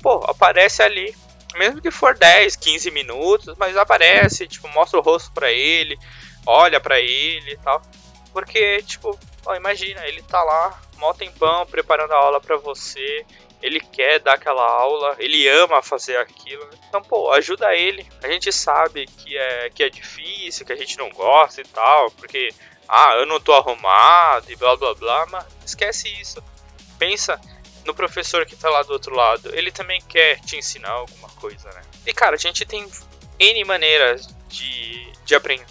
pô, 0.01 0.21
aparece 0.27 0.83
ali. 0.83 1.15
Mesmo 1.59 1.81
que 1.81 1.91
for 1.91 2.17
10, 2.17 2.55
15 2.55 2.89
minutos, 2.89 3.53
mas 3.57 3.75
aparece, 3.75 4.47
tipo, 4.47 4.65
mostra 4.69 4.97
o 4.97 5.03
rosto 5.03 5.29
pra 5.33 5.51
ele, 5.51 5.99
olha 6.45 6.79
pra 6.79 7.01
ele 7.01 7.51
e 7.51 7.57
tal. 7.57 7.81
Porque, 8.31 8.81
tipo, 8.83 9.19
ó, 9.45 9.55
imagina, 9.55 10.07
ele 10.07 10.21
tá 10.21 10.41
lá, 10.41 10.81
mó 10.95 11.13
tempão, 11.13 11.65
preparando 11.65 12.13
a 12.13 12.17
aula 12.17 12.39
pra 12.39 12.55
você, 12.55 13.25
ele 13.61 13.81
quer 13.81 14.19
dar 14.19 14.35
aquela 14.35 14.65
aula, 14.65 15.17
ele 15.19 15.49
ama 15.49 15.81
fazer 15.81 16.15
aquilo. 16.15 16.63
Né? 16.63 16.77
Então, 16.87 17.01
pô, 17.01 17.29
ajuda 17.33 17.75
ele. 17.75 18.07
A 18.23 18.29
gente 18.29 18.53
sabe 18.53 19.05
que 19.05 19.37
é, 19.37 19.69
que 19.69 19.83
é 19.83 19.89
difícil, 19.89 20.65
que 20.65 20.71
a 20.71 20.77
gente 20.77 20.97
não 20.97 21.09
gosta 21.09 21.59
e 21.59 21.65
tal, 21.65 22.09
porque, 22.11 22.53
ah, 22.87 23.15
eu 23.17 23.25
não 23.25 23.37
tô 23.37 23.51
arrumado 23.51 24.49
e 24.49 24.55
blá 24.55 24.77
blá 24.77 24.93
blá, 24.93 25.25
mas 25.29 25.45
esquece 25.65 26.07
isso. 26.21 26.41
Pensa 26.97 27.37
no 27.89 27.95
professor 27.95 28.45
que 28.45 28.55
tá 28.55 28.69
lá 28.69 28.83
do 28.83 28.93
outro 28.93 29.15
lado. 29.15 29.53
Ele 29.53 29.71
também 29.71 29.99
quer 30.01 30.39
te 30.41 30.55
ensinar 30.55 30.91
alguma 30.91 31.27
coisa, 31.29 31.69
né? 31.71 31.81
E, 32.05 32.13
cara, 32.13 32.35
a 32.35 32.39
gente 32.39 32.65
tem 32.65 32.87
N 33.39 33.65
maneiras 33.65 34.27
de, 34.47 35.11
de 35.25 35.35
aprender. 35.35 35.67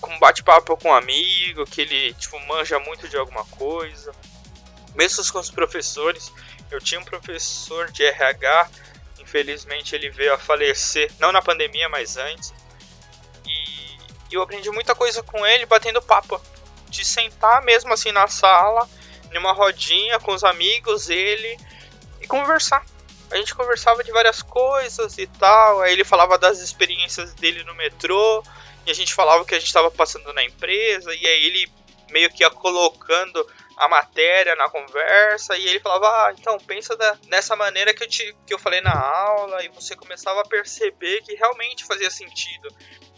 Com 0.00 0.18
bate-papo 0.18 0.76
com 0.76 0.88
um 0.88 0.94
amigo, 0.94 1.64
que 1.64 1.82
ele, 1.82 2.12
tipo, 2.14 2.38
manja 2.46 2.80
muito 2.80 3.08
de 3.08 3.16
alguma 3.16 3.44
coisa. 3.44 4.12
Mesmo 4.96 5.24
com 5.32 5.38
os 5.38 5.50
professores, 5.50 6.32
eu 6.68 6.80
tinha 6.80 7.00
um 7.00 7.04
professor 7.04 7.90
de 7.92 8.04
RH, 8.04 8.68
infelizmente 9.20 9.94
ele 9.94 10.10
veio 10.10 10.34
a 10.34 10.38
falecer, 10.38 11.10
não 11.20 11.30
na 11.30 11.40
pandemia, 11.40 11.88
mas 11.88 12.16
antes. 12.16 12.52
E 13.46 14.34
eu 14.34 14.42
aprendi 14.42 14.68
muita 14.70 14.94
coisa 14.96 15.22
com 15.22 15.46
ele 15.46 15.64
batendo 15.64 16.02
papo. 16.02 16.40
De 16.88 17.04
sentar 17.04 17.62
mesmo 17.62 17.92
assim 17.92 18.12
na 18.12 18.26
sala, 18.26 18.86
numa 19.32 19.52
rodinha 19.52 20.18
com 20.20 20.32
os 20.32 20.44
amigos, 20.44 21.10
ele, 21.10 21.58
e 22.20 22.26
conversar. 22.26 22.84
A 23.30 23.36
gente 23.36 23.54
conversava 23.54 24.04
de 24.04 24.12
várias 24.12 24.42
coisas 24.42 25.16
e 25.18 25.26
tal. 25.26 25.80
Aí 25.80 25.92
ele 25.92 26.04
falava 26.04 26.36
das 26.38 26.60
experiências 26.60 27.32
dele 27.34 27.64
no 27.64 27.74
metrô. 27.74 28.42
E 28.86 28.90
a 28.90 28.94
gente 28.94 29.14
falava 29.14 29.42
o 29.42 29.46
que 29.46 29.54
a 29.54 29.58
gente 29.58 29.68
estava 29.68 29.90
passando 29.90 30.32
na 30.34 30.44
empresa. 30.44 31.14
E 31.14 31.26
aí 31.26 31.46
ele 31.46 31.72
meio 32.10 32.30
que 32.30 32.42
ia 32.42 32.50
colocando 32.50 33.46
a 33.76 33.88
matéria 33.88 34.54
na 34.54 34.68
conversa 34.68 35.56
e 35.56 35.66
ele 35.66 35.80
falava, 35.80 36.06
ah, 36.06 36.34
então 36.38 36.58
pensa 36.58 36.94
da, 36.94 37.18
nessa 37.26 37.56
maneira 37.56 37.94
que 37.94 38.04
eu, 38.04 38.08
te, 38.08 38.36
que 38.46 38.52
eu 38.52 38.58
falei 38.58 38.80
na 38.80 38.92
aula 38.92 39.64
e 39.64 39.68
você 39.68 39.96
começava 39.96 40.42
a 40.42 40.46
perceber 40.46 41.22
que 41.22 41.34
realmente 41.34 41.84
fazia 41.84 42.10
sentido. 42.10 42.68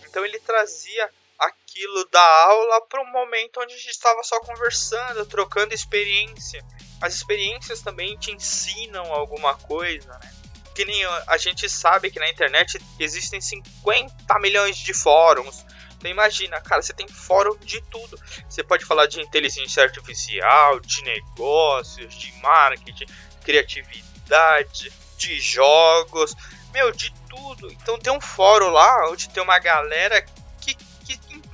Então 0.09 0.25
ele 0.25 0.39
trazia 0.39 1.11
aquilo 1.47 2.05
da 2.11 2.45
aula 2.45 2.81
para 2.83 3.03
um 3.03 3.11
momento 3.11 3.61
onde 3.61 3.75
a 3.75 3.77
gente 3.77 3.91
estava 3.91 4.23
só 4.23 4.39
conversando, 4.41 5.27
trocando 5.27 5.75
experiência. 5.75 6.65
As 7.01 7.15
experiências 7.15 7.83
também 7.83 8.17
te 8.17 8.33
ensinam 8.33 9.13
alguma 9.13 9.55
coisa, 9.55 10.09
né? 10.19 10.33
Que 10.75 10.85
nem 10.85 11.05
a 11.05 11.37
gente 11.37 11.69
sabe 11.69 12.11
que 12.11 12.19
na 12.19 12.29
internet 12.29 12.81
existem 12.99 13.41
50 13.41 14.39
milhões 14.41 14.77
de 14.77 14.93
fóruns, 14.93 15.65
então 16.05 16.13
imagina, 16.13 16.61
cara, 16.61 16.83
você 16.83 16.93
tem 16.93 17.09
fórum 17.09 17.57
de 17.61 17.81
tudo. 17.83 18.21
Você 18.47 18.63
pode 18.63 18.85
falar 18.85 19.07
de 19.07 19.23
inteligência 19.23 19.83
artificial, 19.83 20.79
de 20.79 21.03
negócios, 21.03 22.15
de 22.15 22.31
marketing, 22.43 23.07
criatividade, 23.43 24.93
de 25.17 25.41
jogos, 25.41 26.35
meu, 26.75 26.93
de 26.93 27.11
tudo. 27.27 27.73
Então 27.73 27.99
tem 27.99 28.13
um 28.13 28.21
fórum 28.21 28.69
lá 28.69 29.11
onde 29.11 29.31
tem 29.31 29.43
uma 29.43 29.59
galera 29.59 30.23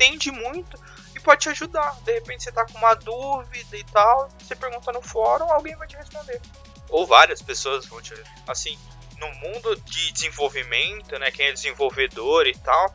entende 0.00 0.30
muito 0.30 0.78
e 1.14 1.21
pode 1.21 1.42
te 1.42 1.49
ajudar. 1.50 1.95
De 2.02 2.12
repente 2.12 2.45
você 2.45 2.52
tá 2.52 2.64
com 2.64 2.78
uma 2.78 2.95
dúvida 2.95 3.76
e 3.76 3.85
tal, 3.85 4.28
você 4.38 4.57
pergunta 4.57 4.92
no 4.92 5.02
fórum, 5.02 5.50
alguém 5.50 5.76
vai 5.76 5.87
te 5.87 5.97
responder. 5.97 6.40
Ou 6.88 7.07
várias 7.07 7.42
pessoas 7.42 7.87
vão 7.87 8.00
te 8.00 8.14
assim, 8.49 8.78
no 9.19 9.30
mundo 9.35 9.76
de 9.76 10.12
desenvolvimento, 10.12 11.19
né, 11.19 11.30
quem 11.30 11.47
é 11.47 11.52
desenvolvedor 11.52 12.47
e 12.47 12.57
tal, 12.57 12.95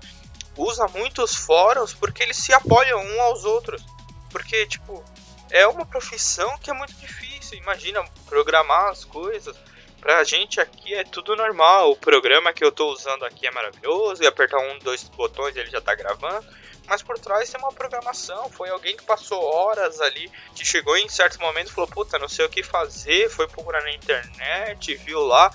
usa 0.57 0.87
muitos 0.87 1.35
fóruns 1.35 1.93
porque 1.93 2.23
eles 2.23 2.37
se 2.37 2.51
apoiam 2.53 2.99
um 2.99 3.21
aos 3.21 3.45
outros. 3.45 3.83
Porque, 4.31 4.65
tipo, 4.65 5.03
é 5.49 5.65
uma 5.65 5.85
profissão 5.85 6.57
que 6.57 6.69
é 6.69 6.73
muito 6.73 6.93
difícil. 6.95 7.57
Imagina 7.57 8.03
programar 8.25 8.89
as 8.89 9.05
coisas. 9.05 9.55
Pra 10.01 10.23
gente 10.25 10.59
aqui 10.59 10.93
é 10.93 11.05
tudo 11.05 11.35
normal. 11.37 11.91
O 11.91 11.95
programa 11.95 12.51
que 12.51 12.63
eu 12.63 12.71
tô 12.71 12.91
usando 12.91 13.23
aqui 13.23 13.47
é 13.47 13.51
maravilhoso. 13.51 14.21
E 14.21 14.27
apertar 14.27 14.59
um, 14.59 14.77
dois 14.79 15.03
botões 15.03 15.55
ele 15.55 15.69
já 15.69 15.79
tá 15.79 15.95
gravando. 15.95 16.45
Mas 16.87 17.01
por 17.01 17.17
trás 17.17 17.49
tem 17.49 17.59
uma 17.59 17.71
programação. 17.71 18.49
Foi 18.49 18.69
alguém 18.69 18.95
que 18.95 19.03
passou 19.03 19.41
horas 19.41 19.99
ali, 20.01 20.31
que 20.53 20.65
chegou 20.65 20.95
em 20.97 21.09
certo 21.09 21.39
momento 21.39 21.69
e 21.69 21.73
falou: 21.73 21.89
Puta, 21.89 22.19
não 22.19 22.29
sei 22.29 22.45
o 22.45 22.49
que 22.49 22.63
fazer. 22.63 23.29
Foi 23.29 23.47
procurar 23.47 23.81
na 23.81 23.91
internet, 23.91 24.95
viu 24.95 25.19
lá 25.21 25.51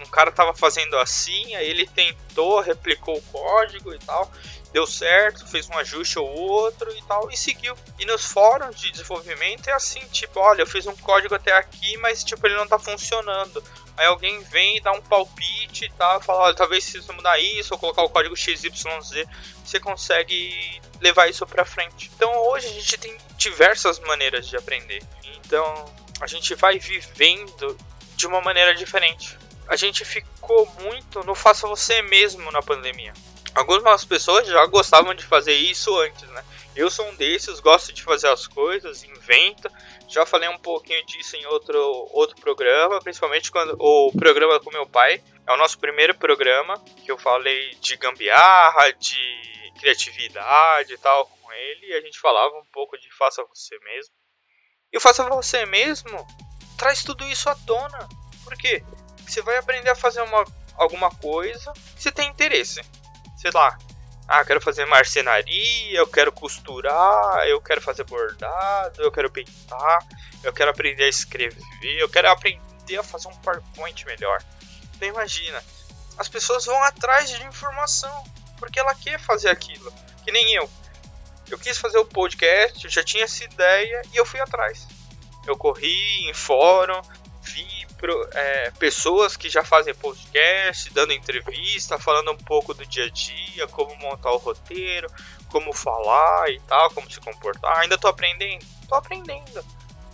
um 0.00 0.06
cara 0.06 0.32
tava 0.32 0.54
fazendo 0.54 0.96
assim, 0.98 1.54
aí 1.54 1.68
ele 1.68 1.86
tentou, 1.86 2.60
replicou 2.60 3.16
o 3.16 3.22
código 3.22 3.94
e 3.94 3.98
tal, 3.98 4.30
deu 4.74 4.88
certo, 4.88 5.46
fez 5.46 5.70
um 5.70 5.78
ajuste 5.78 6.18
ou 6.18 6.28
outro 6.28 6.92
e 6.92 7.02
tal, 7.02 7.30
e 7.30 7.36
seguiu. 7.36 7.76
E 7.96 8.04
nos 8.04 8.24
fóruns 8.24 8.74
de 8.74 8.90
desenvolvimento 8.90 9.68
é 9.68 9.72
assim, 9.72 10.00
tipo, 10.08 10.40
olha, 10.40 10.62
eu 10.62 10.66
fiz 10.66 10.84
um 10.88 10.96
código 10.96 11.32
até 11.32 11.52
aqui, 11.52 11.96
mas 11.98 12.24
tipo, 12.24 12.44
ele 12.44 12.56
não 12.56 12.66
tá 12.66 12.76
funcionando. 12.76 13.62
Aí 13.96 14.06
alguém 14.06 14.42
vem 14.42 14.78
e 14.78 14.80
dá 14.80 14.90
um 14.90 15.00
palpite 15.00 15.84
e 15.84 15.90
tal, 15.92 16.20
fala, 16.20 16.46
olha, 16.46 16.56
talvez 16.56 16.82
você 16.82 17.12
mudar 17.12 17.38
isso, 17.38 17.72
ou 17.72 17.78
colocar 17.78 18.02
o 18.02 18.10
código 18.10 18.36
XYZ, 18.36 18.72
você 19.64 19.78
consegue 19.78 20.82
levar 21.00 21.30
isso 21.30 21.46
pra 21.46 21.64
frente. 21.64 22.10
Então 22.16 22.36
hoje 22.48 22.66
a 22.66 22.72
gente 22.72 22.98
tem 22.98 23.16
diversas 23.36 24.00
maneiras 24.00 24.48
de 24.48 24.56
aprender. 24.56 25.04
Então 25.36 25.84
a 26.20 26.26
gente 26.26 26.52
vai 26.56 26.80
vivendo 26.80 27.78
de 28.16 28.26
uma 28.26 28.40
maneira 28.40 28.74
diferente 28.74 29.38
a 29.66 29.76
gente 29.76 30.04
ficou 30.04 30.66
muito 30.82 31.24
no 31.24 31.34
faça 31.34 31.66
você 31.66 32.02
mesmo 32.02 32.50
na 32.52 32.60
pandemia. 32.60 33.14
Algumas 33.54 34.04
pessoas 34.04 34.46
já 34.46 34.64
gostavam 34.66 35.14
de 35.14 35.24
fazer 35.24 35.54
isso 35.54 35.96
antes, 35.98 36.28
né? 36.30 36.44
Eu 36.74 36.90
sou 36.90 37.06
um 37.06 37.14
desses, 37.14 37.60
gosto 37.60 37.92
de 37.92 38.02
fazer 38.02 38.28
as 38.28 38.48
coisas, 38.48 39.04
invento. 39.04 39.70
Já 40.08 40.26
falei 40.26 40.48
um 40.48 40.58
pouquinho 40.58 41.04
disso 41.06 41.36
em 41.36 41.46
outro, 41.46 41.78
outro 42.12 42.36
programa, 42.40 43.00
principalmente 43.00 43.50
quando 43.50 43.76
o 43.78 44.10
programa 44.12 44.58
com 44.58 44.70
meu 44.72 44.86
pai. 44.86 45.22
É 45.46 45.52
o 45.52 45.56
nosso 45.56 45.78
primeiro 45.78 46.14
programa 46.16 46.82
que 47.04 47.12
eu 47.12 47.18
falei 47.18 47.74
de 47.80 47.96
gambiarra, 47.96 48.92
de 48.92 49.72
criatividade 49.78 50.94
e 50.94 50.98
tal 50.98 51.26
com 51.26 51.52
ele. 51.52 51.86
E 51.86 51.94
a 51.94 52.00
gente 52.00 52.18
falava 52.18 52.56
um 52.56 52.64
pouco 52.72 52.98
de 52.98 53.08
faça 53.16 53.44
você 53.44 53.78
mesmo. 53.80 54.12
E 54.92 54.96
o 54.96 55.00
faça 55.00 55.28
você 55.28 55.64
mesmo 55.64 56.26
traz 56.76 57.04
tudo 57.04 57.24
isso 57.24 57.48
à 57.48 57.54
tona. 57.54 58.08
Por 58.42 58.56
quê? 58.56 58.82
você 59.26 59.42
vai 59.42 59.56
aprender 59.56 59.90
a 59.90 59.94
fazer 59.94 60.22
uma, 60.22 60.44
alguma 60.76 61.10
coisa 61.10 61.72
você 61.96 62.12
tem 62.12 62.28
interesse. 62.28 62.80
Sei 63.44 63.50
lá, 63.52 63.76
ah, 64.26 64.42
quero 64.42 64.58
fazer 64.58 64.86
marcenaria, 64.86 65.98
eu 65.98 66.06
quero 66.06 66.32
costurar, 66.32 67.46
eu 67.46 67.60
quero 67.60 67.78
fazer 67.82 68.02
bordado, 68.04 69.02
eu 69.02 69.12
quero 69.12 69.30
pintar, 69.30 69.98
eu 70.42 70.50
quero 70.50 70.70
aprender 70.70 71.04
a 71.04 71.08
escrever, 71.08 71.98
eu 71.98 72.08
quero 72.08 72.30
aprender 72.30 72.96
a 72.98 73.02
fazer 73.02 73.28
um 73.28 73.36
PowerPoint 73.36 74.06
melhor. 74.06 74.42
Então 74.96 75.06
imagina, 75.06 75.62
as 76.16 76.26
pessoas 76.26 76.64
vão 76.64 76.82
atrás 76.84 77.28
de 77.28 77.44
informação, 77.44 78.24
porque 78.58 78.80
ela 78.80 78.94
quer 78.94 79.20
fazer 79.20 79.50
aquilo, 79.50 79.92
que 80.24 80.32
nem 80.32 80.54
eu. 80.54 80.70
Eu 81.50 81.58
quis 81.58 81.76
fazer 81.76 81.98
o 81.98 82.06
podcast, 82.06 82.82
eu 82.82 82.90
já 82.90 83.04
tinha 83.04 83.24
essa 83.24 83.44
ideia 83.44 84.00
e 84.10 84.16
eu 84.16 84.24
fui 84.24 84.40
atrás. 84.40 84.88
Eu 85.46 85.54
corri 85.54 86.30
em 86.30 86.32
fórum, 86.32 87.02
é, 88.32 88.70
pessoas 88.72 89.36
que 89.36 89.48
já 89.48 89.64
fazem 89.64 89.94
podcast, 89.94 90.92
dando 90.92 91.12
entrevista, 91.12 91.98
falando 91.98 92.32
um 92.32 92.36
pouco 92.36 92.74
do 92.74 92.84
dia 92.86 93.04
a 93.04 93.10
dia, 93.10 93.66
como 93.68 93.94
montar 93.96 94.32
o 94.32 94.36
roteiro, 94.36 95.08
como 95.48 95.72
falar 95.72 96.50
e 96.50 96.60
tal, 96.60 96.90
como 96.90 97.10
se 97.10 97.20
comportar. 97.20 97.78
Ainda 97.78 97.96
tô 97.96 98.08
aprendendo? 98.08 98.64
Tô 98.88 98.94
aprendendo. 98.94 99.64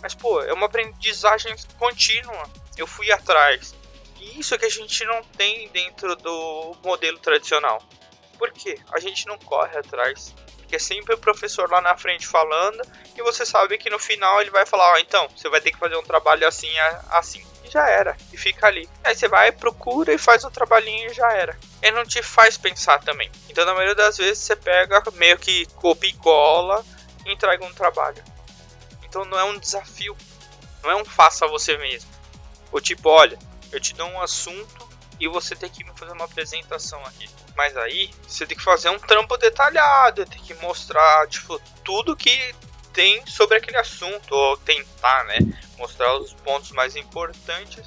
Mas, 0.01 0.15
pô, 0.15 0.41
é 0.41 0.53
uma 0.53 0.65
aprendizagem 0.65 1.53
contínua. 1.77 2.49
eu 2.77 2.87
fui 2.87 3.11
atrás. 3.11 3.75
E 4.19 4.39
isso 4.39 4.55
é 4.55 4.57
que 4.57 4.65
a 4.65 4.69
gente 4.69 5.03
não 5.05 5.23
tem 5.23 5.67
dentro 5.69 6.15
do 6.15 6.75
modelo 6.83 7.19
tradicional. 7.19 7.81
Por 8.37 8.51
quê? 8.51 8.79
A 8.91 8.99
gente 8.99 9.27
não 9.27 9.37
corre 9.37 9.77
atrás. 9.77 10.33
Porque 10.57 10.75
é 10.75 10.79
sempre 10.79 11.13
o 11.13 11.17
professor 11.17 11.69
lá 11.69 11.81
na 11.81 11.97
frente 11.97 12.25
falando 12.25 12.81
e 13.17 13.21
você 13.21 13.45
sabe 13.45 13.77
que 13.77 13.89
no 13.89 13.99
final 13.99 14.41
ele 14.41 14.49
vai 14.49 14.65
falar, 14.65 14.91
ó, 14.91 14.93
oh, 14.93 14.97
então, 14.99 15.27
você 15.35 15.49
vai 15.49 15.59
ter 15.59 15.71
que 15.71 15.77
fazer 15.77 15.97
um 15.97 16.03
trabalho 16.03 16.47
assim, 16.47 16.71
assim. 17.09 17.45
Já 17.71 17.89
era. 17.89 18.17
E 18.33 18.37
fica 18.37 18.67
ali. 18.67 18.87
Aí 19.01 19.15
você 19.15 19.29
vai, 19.29 19.49
procura 19.51 20.13
e 20.13 20.17
faz 20.17 20.43
um 20.43 20.51
trabalhinho 20.51 21.09
e 21.09 21.13
já 21.13 21.31
era. 21.31 21.57
Ele 21.81 21.95
não 21.95 22.05
te 22.05 22.21
faz 22.21 22.57
pensar 22.57 22.99
também. 22.99 23.31
Então, 23.49 23.65
na 23.65 23.73
maioria 23.73 23.95
das 23.95 24.17
vezes, 24.17 24.39
você 24.43 24.57
pega 24.57 25.01
meio 25.13 25.37
que 25.37 25.65
copia 25.75 26.09
e 26.09 26.13
cola 26.13 26.83
e 27.25 27.31
entrega 27.31 27.63
um 27.65 27.73
trabalho. 27.73 28.21
Então, 29.03 29.23
não 29.23 29.39
é 29.39 29.45
um 29.45 29.57
desafio. 29.57 30.17
Não 30.83 30.91
é 30.91 30.95
um 30.97 31.05
faça 31.05 31.47
você 31.47 31.77
mesmo. 31.77 32.11
Ou 32.73 32.81
tipo, 32.81 33.07
olha, 33.09 33.39
eu 33.71 33.79
te 33.79 33.93
dou 33.95 34.07
um 34.07 34.21
assunto 34.21 34.89
e 35.17 35.29
você 35.29 35.55
tem 35.55 35.69
que 35.69 35.83
me 35.85 35.91
fazer 35.95 36.11
uma 36.11 36.25
apresentação 36.25 37.01
aqui. 37.05 37.29
Mas 37.55 37.77
aí 37.77 38.09
você 38.27 38.45
tem 38.45 38.57
que 38.57 38.63
fazer 38.63 38.89
um 38.89 38.99
trampo 38.99 39.37
detalhado, 39.37 40.25
tem 40.25 40.41
que 40.41 40.53
mostrar, 40.55 41.27
tipo, 41.27 41.61
tudo 41.83 42.17
que 42.17 42.53
tem 42.93 43.25
sobre 43.25 43.57
aquele 43.57 43.77
assunto, 43.77 44.33
ou 44.33 44.57
tentar, 44.57 45.23
né, 45.25 45.37
mostrar 45.77 46.15
os 46.17 46.33
pontos 46.33 46.71
mais 46.71 46.95
importantes. 46.95 47.83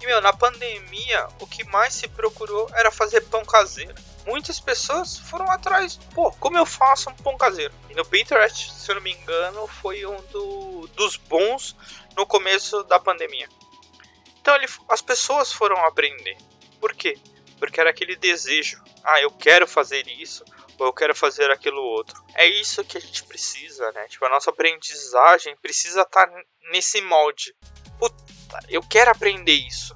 E, 0.00 0.06
meu, 0.06 0.20
na 0.20 0.32
pandemia, 0.32 1.28
o 1.40 1.46
que 1.46 1.64
mais 1.64 1.94
se 1.94 2.08
procurou 2.08 2.68
era 2.74 2.90
fazer 2.90 3.20
pão 3.22 3.44
caseiro. 3.44 3.94
Muitas 4.26 4.58
pessoas 4.58 5.18
foram 5.18 5.50
atrás, 5.50 5.96
pô, 6.14 6.30
como 6.32 6.56
eu 6.56 6.64
faço 6.64 7.10
um 7.10 7.14
pão 7.14 7.36
caseiro? 7.36 7.72
E 7.88 7.94
no 7.94 8.04
Pinterest, 8.04 8.72
se 8.72 8.90
eu 8.90 8.94
não 8.94 9.02
me 9.02 9.12
engano, 9.12 9.66
foi 9.66 10.06
um 10.06 10.20
do, 10.30 10.86
dos 10.94 11.16
bons 11.16 11.76
no 12.16 12.26
começo 12.26 12.82
da 12.84 12.98
pandemia. 12.98 13.48
Então 14.40 14.54
ele, 14.54 14.66
as 14.88 15.02
pessoas 15.02 15.52
foram 15.52 15.76
aprender. 15.84 16.36
Por 16.80 16.94
quê? 16.94 17.18
Porque 17.58 17.78
era 17.78 17.90
aquele 17.90 18.16
desejo. 18.16 18.82
Ah, 19.04 19.20
eu 19.20 19.30
quero 19.30 19.66
fazer 19.66 20.06
isso 20.08 20.44
ou 20.80 20.86
eu 20.86 20.92
quero 20.94 21.14
fazer 21.14 21.50
aquilo 21.50 21.80
outro. 21.82 22.24
É 22.34 22.46
isso 22.46 22.82
que 22.82 22.96
a 22.96 23.00
gente 23.00 23.22
precisa, 23.24 23.92
né? 23.92 24.08
Tipo, 24.08 24.24
a 24.24 24.30
nossa 24.30 24.50
aprendizagem 24.50 25.54
precisa 25.60 26.02
estar 26.02 26.26
tá 26.26 26.42
nesse 26.72 27.02
molde. 27.02 27.54
Puta, 27.98 28.24
eu 28.68 28.82
quero 28.82 29.10
aprender 29.10 29.52
isso. 29.52 29.94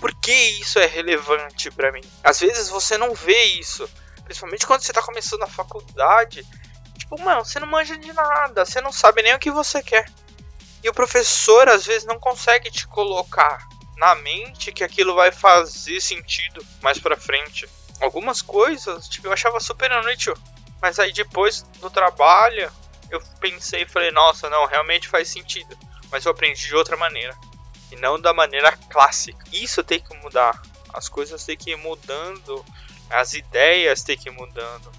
Por 0.00 0.12
que 0.20 0.32
isso 0.32 0.80
é 0.80 0.86
relevante 0.86 1.70
para 1.70 1.92
mim? 1.92 2.02
Às 2.24 2.40
vezes 2.40 2.68
você 2.68 2.98
não 2.98 3.14
vê 3.14 3.40
isso, 3.44 3.88
principalmente 4.24 4.66
quando 4.66 4.82
você 4.82 4.92
tá 4.92 5.00
começando 5.00 5.44
a 5.44 5.48
faculdade. 5.48 6.44
Tipo, 6.98 7.20
mano, 7.22 7.44
você 7.44 7.60
não 7.60 7.68
manja 7.68 7.96
de 7.96 8.12
nada, 8.12 8.64
você 8.64 8.80
não 8.80 8.92
sabe 8.92 9.22
nem 9.22 9.34
o 9.34 9.38
que 9.38 9.50
você 9.50 9.80
quer. 9.80 10.10
E 10.82 10.88
o 10.88 10.94
professor 10.94 11.68
às 11.68 11.86
vezes 11.86 12.04
não 12.04 12.18
consegue 12.18 12.68
te 12.68 12.86
colocar 12.88 13.66
na 13.96 14.16
mente 14.16 14.72
que 14.72 14.82
aquilo 14.82 15.14
vai 15.14 15.30
fazer 15.30 16.00
sentido 16.00 16.66
mais 16.82 16.98
pra 16.98 17.16
frente. 17.16 17.66
Algumas 18.00 18.42
coisas, 18.42 19.08
tipo, 19.08 19.26
eu 19.26 19.32
achava 19.32 19.60
super 19.60 19.90
inútil. 19.90 20.34
Mas 20.80 20.98
aí 20.98 21.12
depois 21.12 21.62
do 21.80 21.90
trabalho, 21.90 22.70
eu 23.10 23.20
pensei 23.40 23.82
e 23.82 23.88
falei, 23.88 24.10
nossa, 24.10 24.50
não, 24.50 24.66
realmente 24.66 25.08
faz 25.08 25.28
sentido. 25.28 25.76
Mas 26.10 26.24
eu 26.24 26.32
aprendi 26.32 26.66
de 26.66 26.74
outra 26.74 26.96
maneira. 26.96 27.34
E 27.90 27.96
não 27.96 28.20
da 28.20 28.34
maneira 28.34 28.72
clássica. 28.90 29.42
Isso 29.52 29.82
tem 29.82 30.00
que 30.00 30.14
mudar. 30.18 30.60
As 30.92 31.08
coisas 31.08 31.44
têm 31.44 31.56
que 31.56 31.70
ir 31.70 31.76
mudando. 31.76 32.64
As 33.08 33.34
ideias 33.34 34.02
têm 34.02 34.16
que 34.16 34.28
ir 34.28 34.32
mudando. 34.32 34.92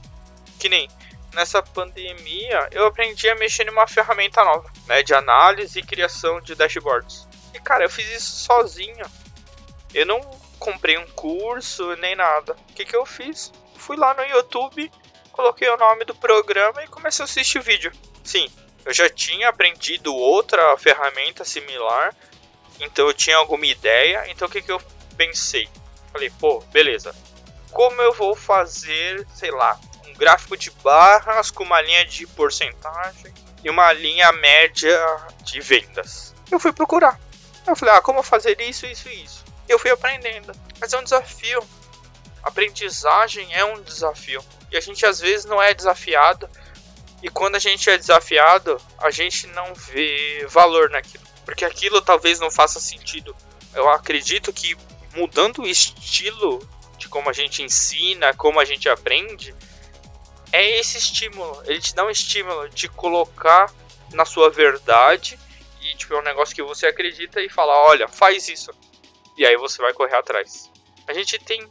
Que 0.59 0.69
nem 0.69 0.89
nessa 1.33 1.61
pandemia, 1.61 2.67
eu 2.71 2.87
aprendi 2.87 3.29
a 3.29 3.35
mexer 3.35 3.67
em 3.67 3.69
uma 3.69 3.85
ferramenta 3.85 4.43
nova, 4.43 4.67
né, 4.87 5.03
de 5.03 5.13
análise 5.13 5.77
e 5.77 5.83
criação 5.83 6.41
de 6.41 6.55
dashboards. 6.55 7.27
E 7.53 7.59
cara, 7.59 7.83
eu 7.83 7.89
fiz 7.89 8.09
isso 8.09 8.37
sozinho. 8.37 9.05
Eu 9.93 10.05
não 10.05 10.19
comprei 10.59 10.97
um 10.97 11.07
curso 11.07 11.95
nem 11.97 12.15
nada. 12.15 12.55
O 12.69 12.73
que, 12.73 12.85
que 12.85 12.95
eu 12.95 13.05
fiz? 13.05 13.51
Fui 13.75 13.95
lá 13.95 14.13
no 14.13 14.23
YouTube, 14.23 14.91
coloquei 15.31 15.69
o 15.69 15.77
nome 15.77 16.05
do 16.05 16.15
programa 16.15 16.83
e 16.83 16.87
comecei 16.87 17.23
a 17.23 17.25
assistir 17.25 17.59
o 17.59 17.63
vídeo. 17.63 17.91
Sim, 18.23 18.49
eu 18.85 18.93
já 18.93 19.09
tinha 19.09 19.49
aprendido 19.49 20.15
outra 20.15 20.77
ferramenta 20.77 21.43
similar, 21.43 22.15
então 22.79 23.07
eu 23.07 23.13
tinha 23.13 23.37
alguma 23.37 23.65
ideia. 23.65 24.25
Então 24.29 24.47
o 24.47 24.51
que, 24.51 24.61
que 24.61 24.71
eu 24.71 24.81
pensei? 25.15 25.69
Falei, 26.11 26.31
pô, 26.39 26.59
beleza. 26.71 27.15
Como 27.71 28.01
eu 28.01 28.13
vou 28.13 28.35
fazer, 28.35 29.27
sei 29.33 29.51
lá, 29.51 29.79
um 30.07 30.13
gráfico 30.13 30.57
de 30.57 30.71
barras 30.71 31.51
com 31.51 31.63
uma 31.63 31.81
linha 31.81 32.05
de 32.05 32.25
porcentagem 32.27 33.33
e 33.63 33.69
uma 33.69 33.91
linha 33.93 34.31
média 34.31 34.97
de 35.43 35.59
vendas? 35.59 36.33
Eu 36.49 36.59
fui 36.59 36.71
procurar. 36.71 37.19
Eu 37.67 37.75
falei, 37.75 37.95
ah, 37.95 38.01
como 38.01 38.23
fazer 38.23 38.59
isso, 38.61 38.85
isso 38.85 39.09
e 39.09 39.23
isso. 39.23 39.46
Eu 39.67 39.79
fui 39.79 39.91
aprendendo. 39.91 40.51
Mas 40.79 40.93
é 40.93 40.97
um 40.97 41.03
desafio. 41.03 41.63
Aprendizagem 42.43 43.53
é 43.53 43.65
um 43.65 43.81
desafio. 43.81 44.43
E 44.71 44.77
a 44.77 44.81
gente 44.81 45.05
às 45.05 45.19
vezes 45.19 45.45
não 45.45 45.61
é 45.61 45.73
desafiado. 45.73 46.49
E 47.21 47.29
quando 47.29 47.55
a 47.55 47.59
gente 47.59 47.89
é 47.89 47.97
desafiado, 47.97 48.79
a 48.99 49.09
gente 49.09 49.47
não 49.47 49.73
vê 49.73 50.45
valor 50.49 50.89
naquilo. 50.89 51.23
Porque 51.45 51.65
aquilo 51.65 52.01
talvez 52.01 52.39
não 52.39 52.51
faça 52.51 52.79
sentido. 52.79 53.35
Eu 53.73 53.89
acredito 53.89 54.53
que 54.53 54.77
mudando 55.15 55.61
o 55.61 55.67
estilo 55.67 56.59
de 56.97 57.07
como 57.07 57.29
a 57.29 57.33
gente 57.33 57.63
ensina, 57.63 58.33
como 58.33 58.59
a 58.59 58.65
gente 58.65 58.87
aprende, 58.87 59.55
é 60.51 60.79
esse 60.79 60.97
estímulo. 60.97 61.61
Ele 61.65 61.79
te 61.79 61.93
dá 61.95 62.05
um 62.05 62.09
estímulo 62.09 62.69
de 62.69 62.87
colocar 62.87 63.71
na 64.13 64.25
sua 64.25 64.49
verdade 64.49 65.37
e 65.81 65.95
tipo, 65.95 66.13
é 66.13 66.19
um 66.19 66.23
negócio 66.23 66.55
que 66.55 66.63
você 66.63 66.87
acredita 66.87 67.41
e 67.41 67.49
fala, 67.49 67.73
olha, 67.73 68.07
faz 68.07 68.47
isso. 68.47 68.71
E 69.37 69.45
aí 69.45 69.55
você 69.55 69.81
vai 69.81 69.93
correr 69.93 70.15
atrás. 70.15 70.71
A 71.07 71.13
gente 71.13 71.37
tem 71.39 71.67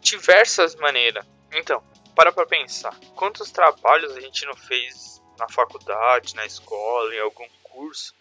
diversas 0.00 0.74
maneiras. 0.74 1.24
Então, 1.52 1.82
para 2.14 2.32
pra 2.32 2.46
pensar. 2.46 2.94
Quantos 3.14 3.50
trabalhos 3.50 4.16
a 4.16 4.20
gente 4.20 4.44
não 4.46 4.56
fez 4.56 5.22
na 5.38 5.48
faculdade, 5.48 6.34
na 6.34 6.44
escola, 6.44 7.14
em 7.14 7.20
algum 7.20 7.46
curso, 7.62 8.14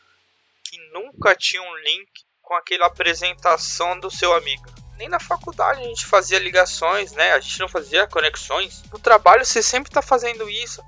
que 0.63 0.77
nunca 0.91 1.35
tinha 1.35 1.61
um 1.61 1.75
link 1.77 2.09
com 2.41 2.55
aquela 2.55 2.87
apresentação 2.87 3.99
do 3.99 4.09
seu 4.09 4.33
amigo. 4.33 4.65
Nem 4.97 5.09
na 5.09 5.19
faculdade 5.19 5.81
a 5.81 5.85
gente 5.85 6.05
fazia 6.05 6.39
ligações, 6.39 7.13
né? 7.13 7.33
A 7.33 7.39
gente 7.39 7.59
não 7.59 7.67
fazia 7.67 8.07
conexões. 8.07 8.83
No 8.91 8.99
trabalho 8.99 9.45
você 9.45 9.61
sempre 9.61 9.89
está 9.89 10.01
fazendo 10.01 10.49
isso 10.49 10.83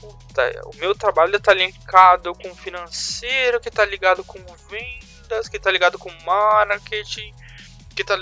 puta, 0.00 0.62
o 0.64 0.76
meu 0.76 0.94
trabalho 0.94 1.36
está 1.36 1.52
linkado 1.52 2.34
com 2.34 2.54
financeiro, 2.54 3.60
que 3.60 3.68
está 3.68 3.84
ligado 3.84 4.24
com 4.24 4.38
vendas, 4.68 5.48
que 5.48 5.58
está 5.58 5.70
ligado 5.70 5.98
com 5.98 6.10
marketing, 6.24 7.34
que 8.04 8.12
está 8.12 8.14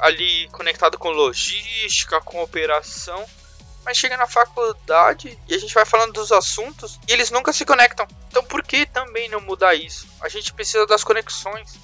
ali 0.00 0.48
conectado 0.50 0.98
com 0.98 1.10
logística, 1.10 2.20
com 2.20 2.42
operação. 2.42 3.24
Mas 3.84 3.96
chega 3.96 4.16
na 4.16 4.26
faculdade 4.26 5.38
e 5.48 5.54
a 5.54 5.58
gente 5.58 5.72
vai 5.72 5.86
falando 5.86 6.12
dos 6.12 6.30
assuntos 6.30 7.00
e 7.08 7.12
eles 7.12 7.30
nunca 7.30 7.52
se 7.52 7.64
conectam. 7.64 8.06
Então 8.28 8.44
por 8.44 8.62
que 8.62 8.84
também 8.84 9.28
não 9.28 9.40
mudar 9.40 9.74
isso? 9.74 10.06
A 10.20 10.28
gente 10.28 10.52
precisa 10.52 10.86
das 10.86 11.02
conexões. 11.02 11.78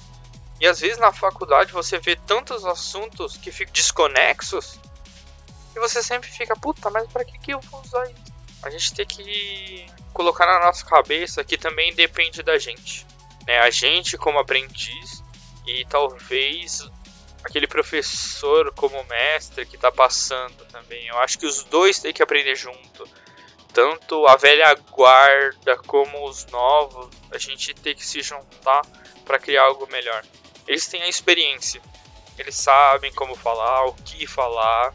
E 0.59 0.67
às 0.67 0.79
vezes 0.79 0.97
na 0.97 1.11
faculdade 1.11 1.73
você 1.73 1.97
vê 1.97 2.15
tantos 2.15 2.65
assuntos 2.65 3.35
que 3.37 3.51
ficam 3.51 3.73
desconexos 3.73 4.79
e 5.75 5.79
você 5.79 6.01
sempre 6.01 6.29
fica, 6.29 6.55
puta, 6.55 6.89
mas 6.89 7.07
para 7.11 7.23
que, 7.23 7.37
que 7.37 7.53
eu 7.53 7.59
vou 7.59 7.81
usar 7.81 8.05
isso? 8.05 8.37
a 8.63 8.69
gente 8.69 8.93
tem 8.93 9.05
que 9.05 9.85
colocar 10.13 10.45
na 10.45 10.65
nossa 10.65 10.85
cabeça 10.85 11.43
que 11.43 11.57
também 11.57 11.93
depende 11.93 12.41
da 12.43 12.57
gente. 12.57 13.05
Né? 13.45 13.59
A 13.59 13.69
gente 13.69 14.17
como 14.17 14.39
aprendiz 14.39 15.23
e 15.65 15.85
talvez 15.85 16.89
aquele 17.43 17.67
professor 17.67 18.73
como 18.73 19.03
mestre 19.05 19.65
que 19.65 19.75
está 19.75 19.91
passando 19.91 20.65
também. 20.65 21.07
Eu 21.07 21.17
acho 21.19 21.39
que 21.39 21.45
os 21.45 21.63
dois 21.63 21.99
têm 21.99 22.13
que 22.13 22.23
aprender 22.23 22.55
junto. 22.55 23.07
Tanto 23.73 24.25
a 24.27 24.35
velha 24.35 24.73
guarda 24.91 25.77
como 25.85 26.27
os 26.27 26.45
novos, 26.47 27.09
a 27.31 27.37
gente 27.37 27.73
tem 27.73 27.95
que 27.95 28.05
se 28.05 28.21
juntar 28.21 28.81
para 29.25 29.39
criar 29.39 29.63
algo 29.63 29.87
melhor. 29.91 30.23
Eles 30.67 30.87
têm 30.87 31.01
a 31.03 31.07
experiência, 31.07 31.81
eles 32.37 32.55
sabem 32.55 33.13
como 33.13 33.35
falar, 33.35 33.85
o 33.85 33.93
que 33.93 34.25
falar, 34.25 34.93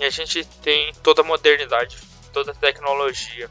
e 0.00 0.04
a 0.04 0.10
gente 0.10 0.44
tem 0.62 0.92
toda 1.02 1.20
a 1.22 1.24
modernidade 1.24 1.96
toda 2.36 2.52
a 2.52 2.54
tecnologia. 2.54 3.48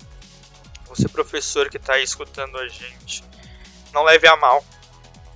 Você, 0.90 1.10
professor 1.10 1.70
que 1.72 1.78
está 1.78 1.98
escutando 1.98 2.56
a 2.60 2.68
gente, 2.68 3.24
não 3.92 4.04
leve 4.04 4.28
a 4.28 4.36
mal, 4.36 4.64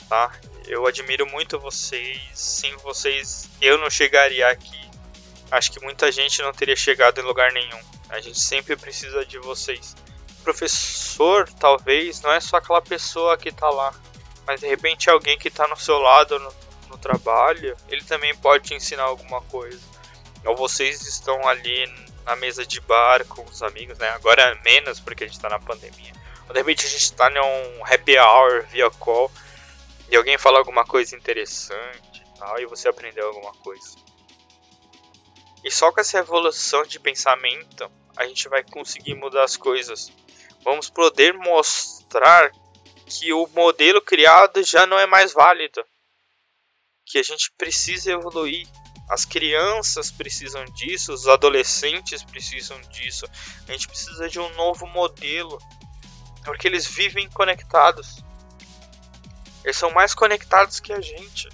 tá? 0.08 0.32
Eu 0.70 0.86
admiro 0.86 1.26
muito 1.26 1.60
vocês. 1.60 2.22
Sem 2.32 2.78
vocês, 2.78 3.50
eu 3.60 3.80
não 3.80 3.90
chegaria 3.90 4.48
aqui. 4.48 4.80
Acho 5.50 5.72
que 5.72 5.84
muita 5.84 6.12
gente 6.12 6.44
não 6.44 6.54
teria 6.54 6.76
chegado 6.76 7.20
em 7.20 7.24
lugar 7.24 7.52
nenhum. 7.52 7.82
A 8.08 8.22
gente 8.22 8.40
sempre 8.40 8.76
precisa 8.76 9.26
de 9.26 9.40
vocês. 9.40 9.96
professor, 10.44 11.50
talvez, 11.60 12.22
não 12.22 12.32
é 12.32 12.40
só 12.40 12.58
aquela 12.58 12.82
pessoa 12.82 13.36
que 13.36 13.50
está 13.50 13.70
lá, 13.70 13.94
mas 14.46 14.62
de 14.62 14.68
repente 14.68 15.10
alguém 15.10 15.38
que 15.38 15.48
está 15.48 15.68
no 15.68 15.76
seu 15.76 15.98
lado 15.98 16.40
no, 16.40 16.54
no 16.90 16.98
trabalho, 16.98 17.76
ele 17.88 18.04
também 18.04 18.36
pode 18.36 18.70
te 18.70 18.74
ensinar 18.76 19.04
alguma 19.04 19.42
coisa. 19.42 19.82
Ou 20.46 20.56
vocês 20.56 21.02
estão 21.02 21.48
ali 21.48 21.92
na 22.26 22.36
mesa 22.36 22.64
de 22.64 22.80
bar 22.82 23.26
com 23.26 23.44
os 23.44 23.64
amigos, 23.64 23.98
né? 23.98 24.10
Agora 24.10 24.58
menos 24.64 25.00
porque 25.00 25.24
a 25.24 25.28
gente 25.28 25.40
tá 25.40 25.50
na 25.50 25.60
pandemia. 25.60 26.14
Ou 26.48 26.54
de 26.54 26.60
repente 26.60 26.86
a 26.86 26.90
gente 26.90 27.12
tá 27.14 27.28
num 27.30 27.86
happy 27.86 28.18
hour 28.20 28.66
via 28.72 28.90
call 28.92 29.32
e 30.10 30.16
alguém 30.16 30.38
fala 30.38 30.58
alguma 30.58 30.84
coisa 30.84 31.16
interessante 31.16 32.24
e 32.26 32.40
tal, 32.40 32.60
e 32.60 32.66
você 32.66 32.88
aprendeu 32.88 33.28
alguma 33.28 33.54
coisa. 33.54 33.98
E 35.64 35.70
só 35.70 35.92
com 35.92 36.00
essa 36.00 36.18
evolução 36.18 36.84
de 36.84 37.00
pensamento 37.00 37.90
a 38.16 38.26
gente 38.28 38.50
vai 38.50 38.64
conseguir 38.64 39.16
mudar 39.16 39.44
as 39.44 39.56
coisas. 39.56 40.12
Vamos 40.64 40.90
poder 40.90 41.34
mostrar 41.34 42.52
que 43.06 43.32
o 43.34 43.48
modelo 43.48 44.02
criado 44.02 44.64
já 44.64 44.86
não 44.86 45.00
é 45.00 45.06
mais 45.06 45.34
válido. 45.34 45.84
Que 47.06 47.18
a 47.18 47.24
gente 47.24 47.52
precisa 47.58 48.12
evoluir. 48.12 48.68
As 49.10 49.26
crianças 49.26 50.12
precisam 50.12 50.64
disso, 50.66 51.14
os 51.14 51.28
adolescentes 51.28 52.22
precisam 52.24 52.80
disso. 52.82 53.26
A 53.68 53.72
gente 53.72 53.88
precisa 53.88 54.30
de 54.30 54.40
um 54.40 54.50
novo 54.56 54.86
modelo. 54.86 55.58
Porque 56.44 56.68
eles 56.68 56.86
vivem 56.86 57.30
conectados. 57.30 58.24
Eles 59.64 59.78
são 59.78 59.92
mais 59.92 60.14
conectados 60.14 60.80
que 60.80 60.94
a 60.94 61.02
gente. 61.02 61.50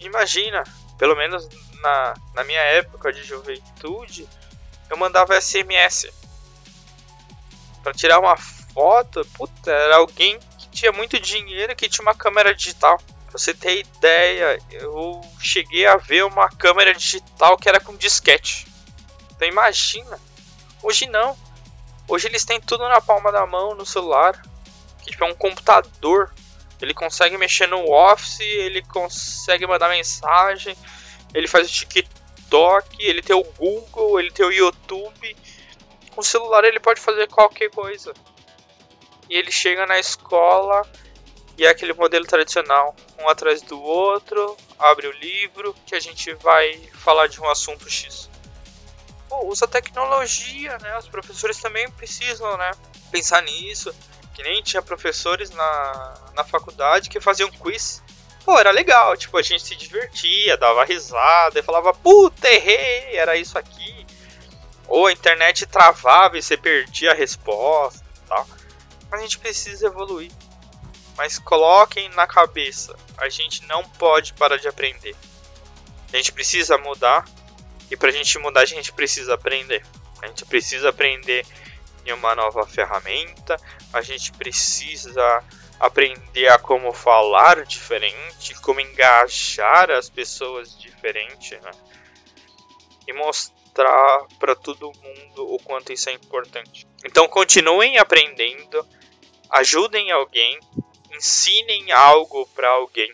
Imagina, 0.00 0.62
pelo 0.98 1.16
menos 1.16 1.48
na, 1.80 2.14
na 2.34 2.44
minha 2.44 2.60
época 2.60 3.12
de 3.12 3.22
juventude, 3.22 4.28
eu 4.88 4.96
mandava 4.96 5.40
SMS. 5.40 6.10
Para 7.82 7.92
tirar 7.92 8.18
uma 8.18 8.36
foto, 8.36 9.24
puta, 9.34 9.70
era 9.70 9.96
alguém 9.96 10.38
que 10.58 10.68
tinha 10.68 10.92
muito 10.92 11.20
dinheiro 11.20 11.76
que 11.76 11.88
tinha 11.88 12.02
uma 12.02 12.14
câmera 12.14 12.54
digital. 12.54 12.98
Pra 12.98 13.38
você 13.38 13.52
ter 13.52 13.80
ideia, 13.80 14.58
eu 14.70 15.20
cheguei 15.40 15.86
a 15.86 15.96
ver 15.96 16.24
uma 16.24 16.48
câmera 16.48 16.94
digital 16.94 17.56
que 17.56 17.68
era 17.68 17.80
com 17.80 17.96
disquete. 17.96 18.66
Então 19.30 19.46
imagina. 19.46 20.18
Hoje 20.82 21.06
não. 21.06 21.36
Hoje 22.08 22.28
eles 22.28 22.44
têm 22.44 22.60
tudo 22.60 22.88
na 22.88 23.00
palma 23.00 23.30
da 23.30 23.46
mão, 23.46 23.74
no 23.74 23.84
celular. 23.84 24.40
Que 25.02 25.10
tipo, 25.10 25.24
é 25.24 25.26
um 25.26 25.34
computador. 25.34 26.32
Ele 26.80 26.92
consegue 26.92 27.38
mexer 27.38 27.66
no 27.66 27.90
Office, 27.90 28.40
ele 28.40 28.82
consegue 28.82 29.66
mandar 29.66 29.88
mensagem, 29.88 30.76
ele 31.32 31.48
faz 31.48 31.68
o 31.68 31.72
TikTok, 31.72 32.96
ele 33.00 33.22
tem 33.22 33.34
o 33.34 33.42
Google, 33.42 34.20
ele 34.20 34.30
tem 34.30 34.44
o 34.44 34.52
YouTube. 34.52 35.36
Com 36.14 36.20
o 36.20 36.24
celular 36.24 36.64
ele 36.64 36.80
pode 36.80 37.00
fazer 37.00 37.28
qualquer 37.28 37.70
coisa. 37.70 38.12
E 39.28 39.36
ele 39.36 39.50
chega 39.50 39.86
na 39.86 39.98
escola 39.98 40.86
e 41.58 41.64
é 41.64 41.70
aquele 41.70 41.94
modelo 41.94 42.26
tradicional, 42.26 42.94
um 43.18 43.28
atrás 43.28 43.62
do 43.62 43.80
outro, 43.80 44.56
abre 44.78 45.06
o 45.06 45.12
livro 45.12 45.74
que 45.86 45.94
a 45.94 46.00
gente 46.00 46.34
vai 46.34 46.78
falar 46.92 47.28
de 47.28 47.40
um 47.40 47.48
assunto 47.48 47.88
X. 47.88 48.28
Pô, 49.28 49.46
usa 49.46 49.66
tecnologia, 49.66 50.76
né? 50.78 50.98
Os 50.98 51.08
professores 51.08 51.58
também 51.58 51.90
precisam, 51.90 52.56
né? 52.58 52.70
Pensar 53.10 53.42
nisso. 53.42 53.94
Que 54.36 54.42
nem 54.42 54.62
tinha 54.62 54.82
professores 54.82 55.50
na, 55.50 56.14
na 56.36 56.44
faculdade 56.44 57.08
que 57.08 57.18
faziam 57.18 57.50
quiz 57.50 58.04
pô, 58.46 58.56
era 58.60 58.70
legal, 58.70 59.16
tipo, 59.16 59.36
a 59.36 59.42
gente 59.42 59.64
se 59.64 59.74
divertia, 59.74 60.56
dava 60.56 60.84
risada 60.84 61.58
e 61.58 61.62
falava, 61.64 61.92
puta, 61.92 62.48
errei, 62.48 63.16
era 63.16 63.36
isso 63.36 63.58
aqui. 63.58 64.06
Ou 64.86 65.06
a 65.06 65.12
internet 65.12 65.66
travava 65.66 66.38
e 66.38 66.42
você 66.42 66.56
perdia 66.56 67.10
a 67.10 67.14
resposta 67.14 68.04
e 68.24 68.28
tal. 68.28 68.46
Mas 69.10 69.20
a 69.20 69.22
gente 69.24 69.40
precisa 69.40 69.88
evoluir. 69.88 70.30
Mas 71.16 71.40
coloquem 71.40 72.08
na 72.10 72.24
cabeça, 72.24 72.94
a 73.18 73.28
gente 73.28 73.66
não 73.66 73.82
pode 73.82 74.32
parar 74.34 74.58
de 74.58 74.68
aprender. 74.68 75.16
A 76.12 76.16
gente 76.16 76.30
precisa 76.30 76.78
mudar 76.78 77.24
e 77.90 77.96
pra 77.96 78.12
gente 78.12 78.38
mudar 78.38 78.60
a 78.60 78.66
gente 78.66 78.92
precisa 78.92 79.34
aprender. 79.34 79.84
A 80.22 80.28
gente 80.28 80.44
precisa 80.44 80.90
aprender 80.90 81.44
em 82.06 82.12
uma 82.12 82.34
nova 82.34 82.66
ferramenta, 82.66 83.56
a 83.92 84.00
gente 84.00 84.32
precisa 84.32 85.44
aprender 85.78 86.48
a 86.48 86.58
como 86.58 86.92
falar 86.92 87.64
diferente, 87.64 88.54
como 88.62 88.80
engajar 88.80 89.90
as 89.90 90.08
pessoas 90.08 90.78
diferente, 90.78 91.56
né? 91.56 91.70
E 93.06 93.12
mostrar 93.12 94.26
para 94.38 94.54
todo 94.54 94.92
mundo 94.92 95.54
o 95.54 95.58
quanto 95.62 95.92
isso 95.92 96.08
é 96.08 96.12
importante. 96.12 96.86
Então 97.04 97.28
continuem 97.28 97.98
aprendendo, 97.98 98.86
ajudem 99.50 100.10
alguém, 100.10 100.58
ensinem 101.12 101.92
algo 101.92 102.46
para 102.54 102.68
alguém. 102.68 103.12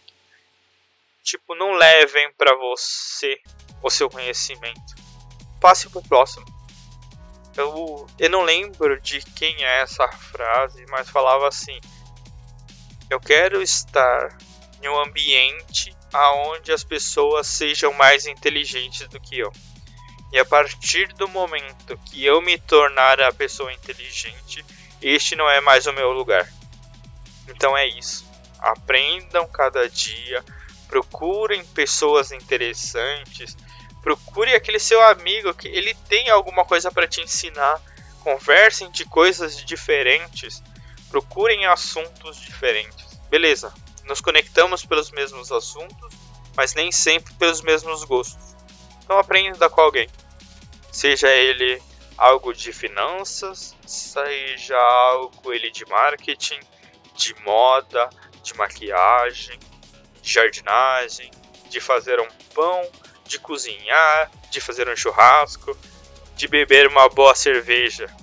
Tipo, 1.22 1.55
não 1.55 1.72
levem 1.72 2.33
para 2.35 2.55
você 2.57 3.40
o 3.83 3.90
seu 3.90 4.09
conhecimento. 4.09 4.94
Passe 5.61 5.88
pro 5.88 6.02
próximo. 6.02 6.44
Eu, 7.56 8.06
eu 8.18 8.30
não 8.30 8.42
lembro 8.42 9.00
de 9.00 9.20
quem 9.20 9.62
é 9.62 9.80
essa 9.80 10.08
frase, 10.08 10.84
mas 10.88 11.08
falava 11.08 11.48
assim: 11.48 11.78
eu 13.10 13.20
quero 13.20 13.60
estar 13.60 14.36
em 14.82 14.88
um 14.88 14.98
ambiente 14.98 15.94
aonde 16.12 16.72
as 16.72 16.82
pessoas 16.82 17.46
sejam 17.46 17.92
mais 17.92 18.26
inteligentes 18.26 19.06
do 19.08 19.20
que 19.20 19.38
eu. 19.38 19.52
E 20.32 20.38
a 20.38 20.44
partir 20.44 21.08
do 21.14 21.28
momento 21.28 21.98
que 22.06 22.24
eu 22.24 22.40
me 22.40 22.58
tornar 22.58 23.20
a 23.20 23.32
pessoa 23.32 23.72
inteligente, 23.72 24.64
este 25.00 25.36
não 25.36 25.48
é 25.48 25.60
mais 25.60 25.86
o 25.86 25.92
meu 25.92 26.10
lugar. 26.10 26.50
Então 27.48 27.76
é 27.76 27.86
isso. 27.86 28.26
Aprendam 28.58 29.46
cada 29.46 29.88
dia, 29.90 30.42
procurem 30.88 31.64
pessoas 31.66 32.32
interessantes, 32.32 33.56
procure 34.02 34.54
aquele 34.54 34.78
seu 34.78 35.00
amigo 35.06 35.54
que 35.54 35.68
ele 35.68 35.94
tem 36.08 36.28
alguma 36.28 36.64
coisa 36.64 36.90
para 36.90 37.08
te 37.08 37.20
ensinar, 37.20 37.80
conversem 38.22 38.90
de 38.90 39.04
coisas 39.04 39.56
diferentes 39.56 40.62
procurem 41.12 41.66
assuntos 41.66 42.40
diferentes. 42.40 43.20
Beleza, 43.28 43.72
nos 44.04 44.22
conectamos 44.22 44.82
pelos 44.86 45.10
mesmos 45.10 45.52
assuntos, 45.52 46.14
mas 46.56 46.74
nem 46.74 46.90
sempre 46.90 47.34
pelos 47.34 47.60
mesmos 47.60 48.02
gostos. 48.04 48.56
Então 49.04 49.18
aprenda 49.18 49.68
com 49.68 49.82
alguém. 49.82 50.08
Seja 50.90 51.28
ele 51.28 51.80
algo 52.16 52.54
de 52.54 52.72
finanças, 52.72 53.76
seja 53.86 54.78
algo 54.78 55.52
ele 55.52 55.70
de 55.70 55.84
marketing, 55.84 56.60
de 57.14 57.34
moda, 57.42 58.08
de 58.42 58.54
maquiagem, 58.54 59.58
de 60.22 60.32
jardinagem, 60.32 61.30
de 61.68 61.78
fazer 61.78 62.18
um 62.20 62.28
pão, 62.54 62.90
de 63.32 63.38
cozinhar, 63.38 64.30
de 64.50 64.60
fazer 64.60 64.88
um 64.88 64.96
churrasco, 64.96 65.76
de 66.36 66.46
beber 66.46 66.86
uma 66.86 67.08
boa 67.08 67.34
cerveja. 67.34 68.14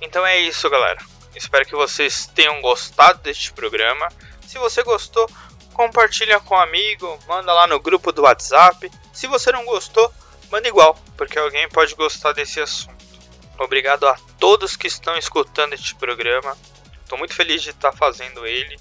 Então 0.00 0.26
é 0.26 0.38
isso, 0.38 0.68
galera. 0.68 0.98
Espero 1.34 1.64
que 1.64 1.74
vocês 1.74 2.26
tenham 2.26 2.60
gostado 2.60 3.20
deste 3.22 3.52
programa. 3.52 4.08
Se 4.46 4.58
você 4.58 4.82
gostou, 4.82 5.28
compartilha 5.72 6.38
com 6.40 6.54
um 6.54 6.58
amigo, 6.58 7.18
manda 7.26 7.52
lá 7.52 7.66
no 7.66 7.80
grupo 7.80 8.12
do 8.12 8.22
WhatsApp. 8.22 8.90
Se 9.12 9.26
você 9.26 9.50
não 9.52 9.64
gostou, 9.64 10.12
manda 10.50 10.68
igual, 10.68 10.94
porque 11.16 11.38
alguém 11.38 11.68
pode 11.68 11.94
gostar 11.94 12.32
desse 12.32 12.60
assunto. 12.60 13.00
Obrigado 13.58 14.06
a 14.06 14.16
todos 14.38 14.76
que 14.76 14.86
estão 14.86 15.16
escutando 15.16 15.72
este 15.72 15.94
programa. 15.94 16.56
Estou 17.02 17.16
muito 17.18 17.34
feliz 17.34 17.62
de 17.62 17.70
estar 17.70 17.92
fazendo 17.92 18.46
ele. 18.46 18.78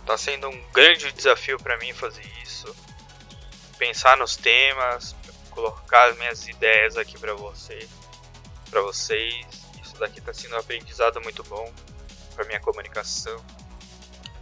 Está 0.00 0.18
sendo 0.18 0.48
um 0.48 0.64
grande 0.70 1.10
desafio 1.12 1.58
para 1.58 1.78
mim 1.78 1.94
fazer 1.94 2.26
isso. 2.42 2.74
Pensar 3.78 4.16
nos 4.16 4.36
temas, 4.36 5.14
colocar 5.50 6.10
as 6.10 6.16
minhas 6.16 6.46
ideias 6.48 6.96
aqui 6.96 7.18
para 7.18 7.34
você, 7.34 7.88
para 8.70 8.80
vocês 8.80 9.64
isso 9.94 10.00
daqui 10.00 10.18
está 10.18 10.34
sendo 10.34 10.56
um 10.56 10.58
aprendizado 10.58 11.20
muito 11.22 11.44
bom 11.44 11.72
para 12.34 12.44
minha 12.46 12.58
comunicação, 12.60 13.44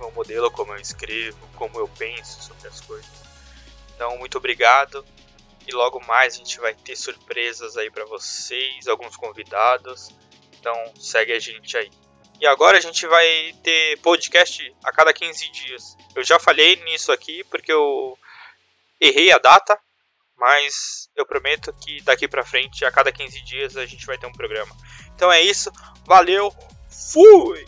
o 0.01 0.11
modelo 0.13 0.51
como 0.51 0.73
eu 0.73 0.81
escrevo, 0.81 1.39
como 1.55 1.79
eu 1.79 1.87
penso 1.87 2.43
sobre 2.43 2.67
as 2.69 2.81
coisas. 2.81 3.23
Então, 3.95 4.17
muito 4.17 4.39
obrigado. 4.39 5.05
E 5.67 5.73
logo 5.73 6.01
mais 6.07 6.35
a 6.35 6.39
gente 6.39 6.59
vai 6.59 6.75
ter 6.75 6.97
surpresas 6.97 7.77
aí 7.77 7.91
para 7.91 8.05
vocês, 8.07 8.89
alguns 8.89 9.17
convidados. 9.17 10.11
Então, 10.59 10.75
segue 10.99 11.33
a 11.33 11.39
gente 11.39 11.77
aí. 11.77 11.91
E 12.41 12.47
agora 12.47 12.79
a 12.79 12.81
gente 12.81 13.07
vai 13.07 13.55
ter 13.63 13.99
podcast 13.99 14.75
a 14.83 14.91
cada 14.91 15.13
15 15.13 15.49
dias. 15.51 15.97
Eu 16.17 16.25
já 16.25 16.41
falei 16.41 16.77
nisso 16.85 17.13
aqui 17.13 17.45
porque 17.45 17.71
eu 17.73 18.19
errei 19.03 19.33
a 19.33 19.39
data, 19.39 19.77
mas 20.37 21.09
eu 21.17 21.27
prometo 21.27 21.73
que 21.83 22.01
daqui 22.03 22.29
para 22.29 22.45
frente, 22.45 22.85
a 22.85 22.93
cada 22.93 23.11
15 23.11 23.45
dias, 23.45 23.77
a 23.77 23.85
gente 23.85 24.07
vai 24.07 24.17
ter 24.17 24.27
um 24.27 24.33
programa. 24.33 24.75
Então 25.15 25.31
é 25.31 25.43
isso, 25.43 25.71
valeu, 26.07 26.55
fui! 27.13 27.67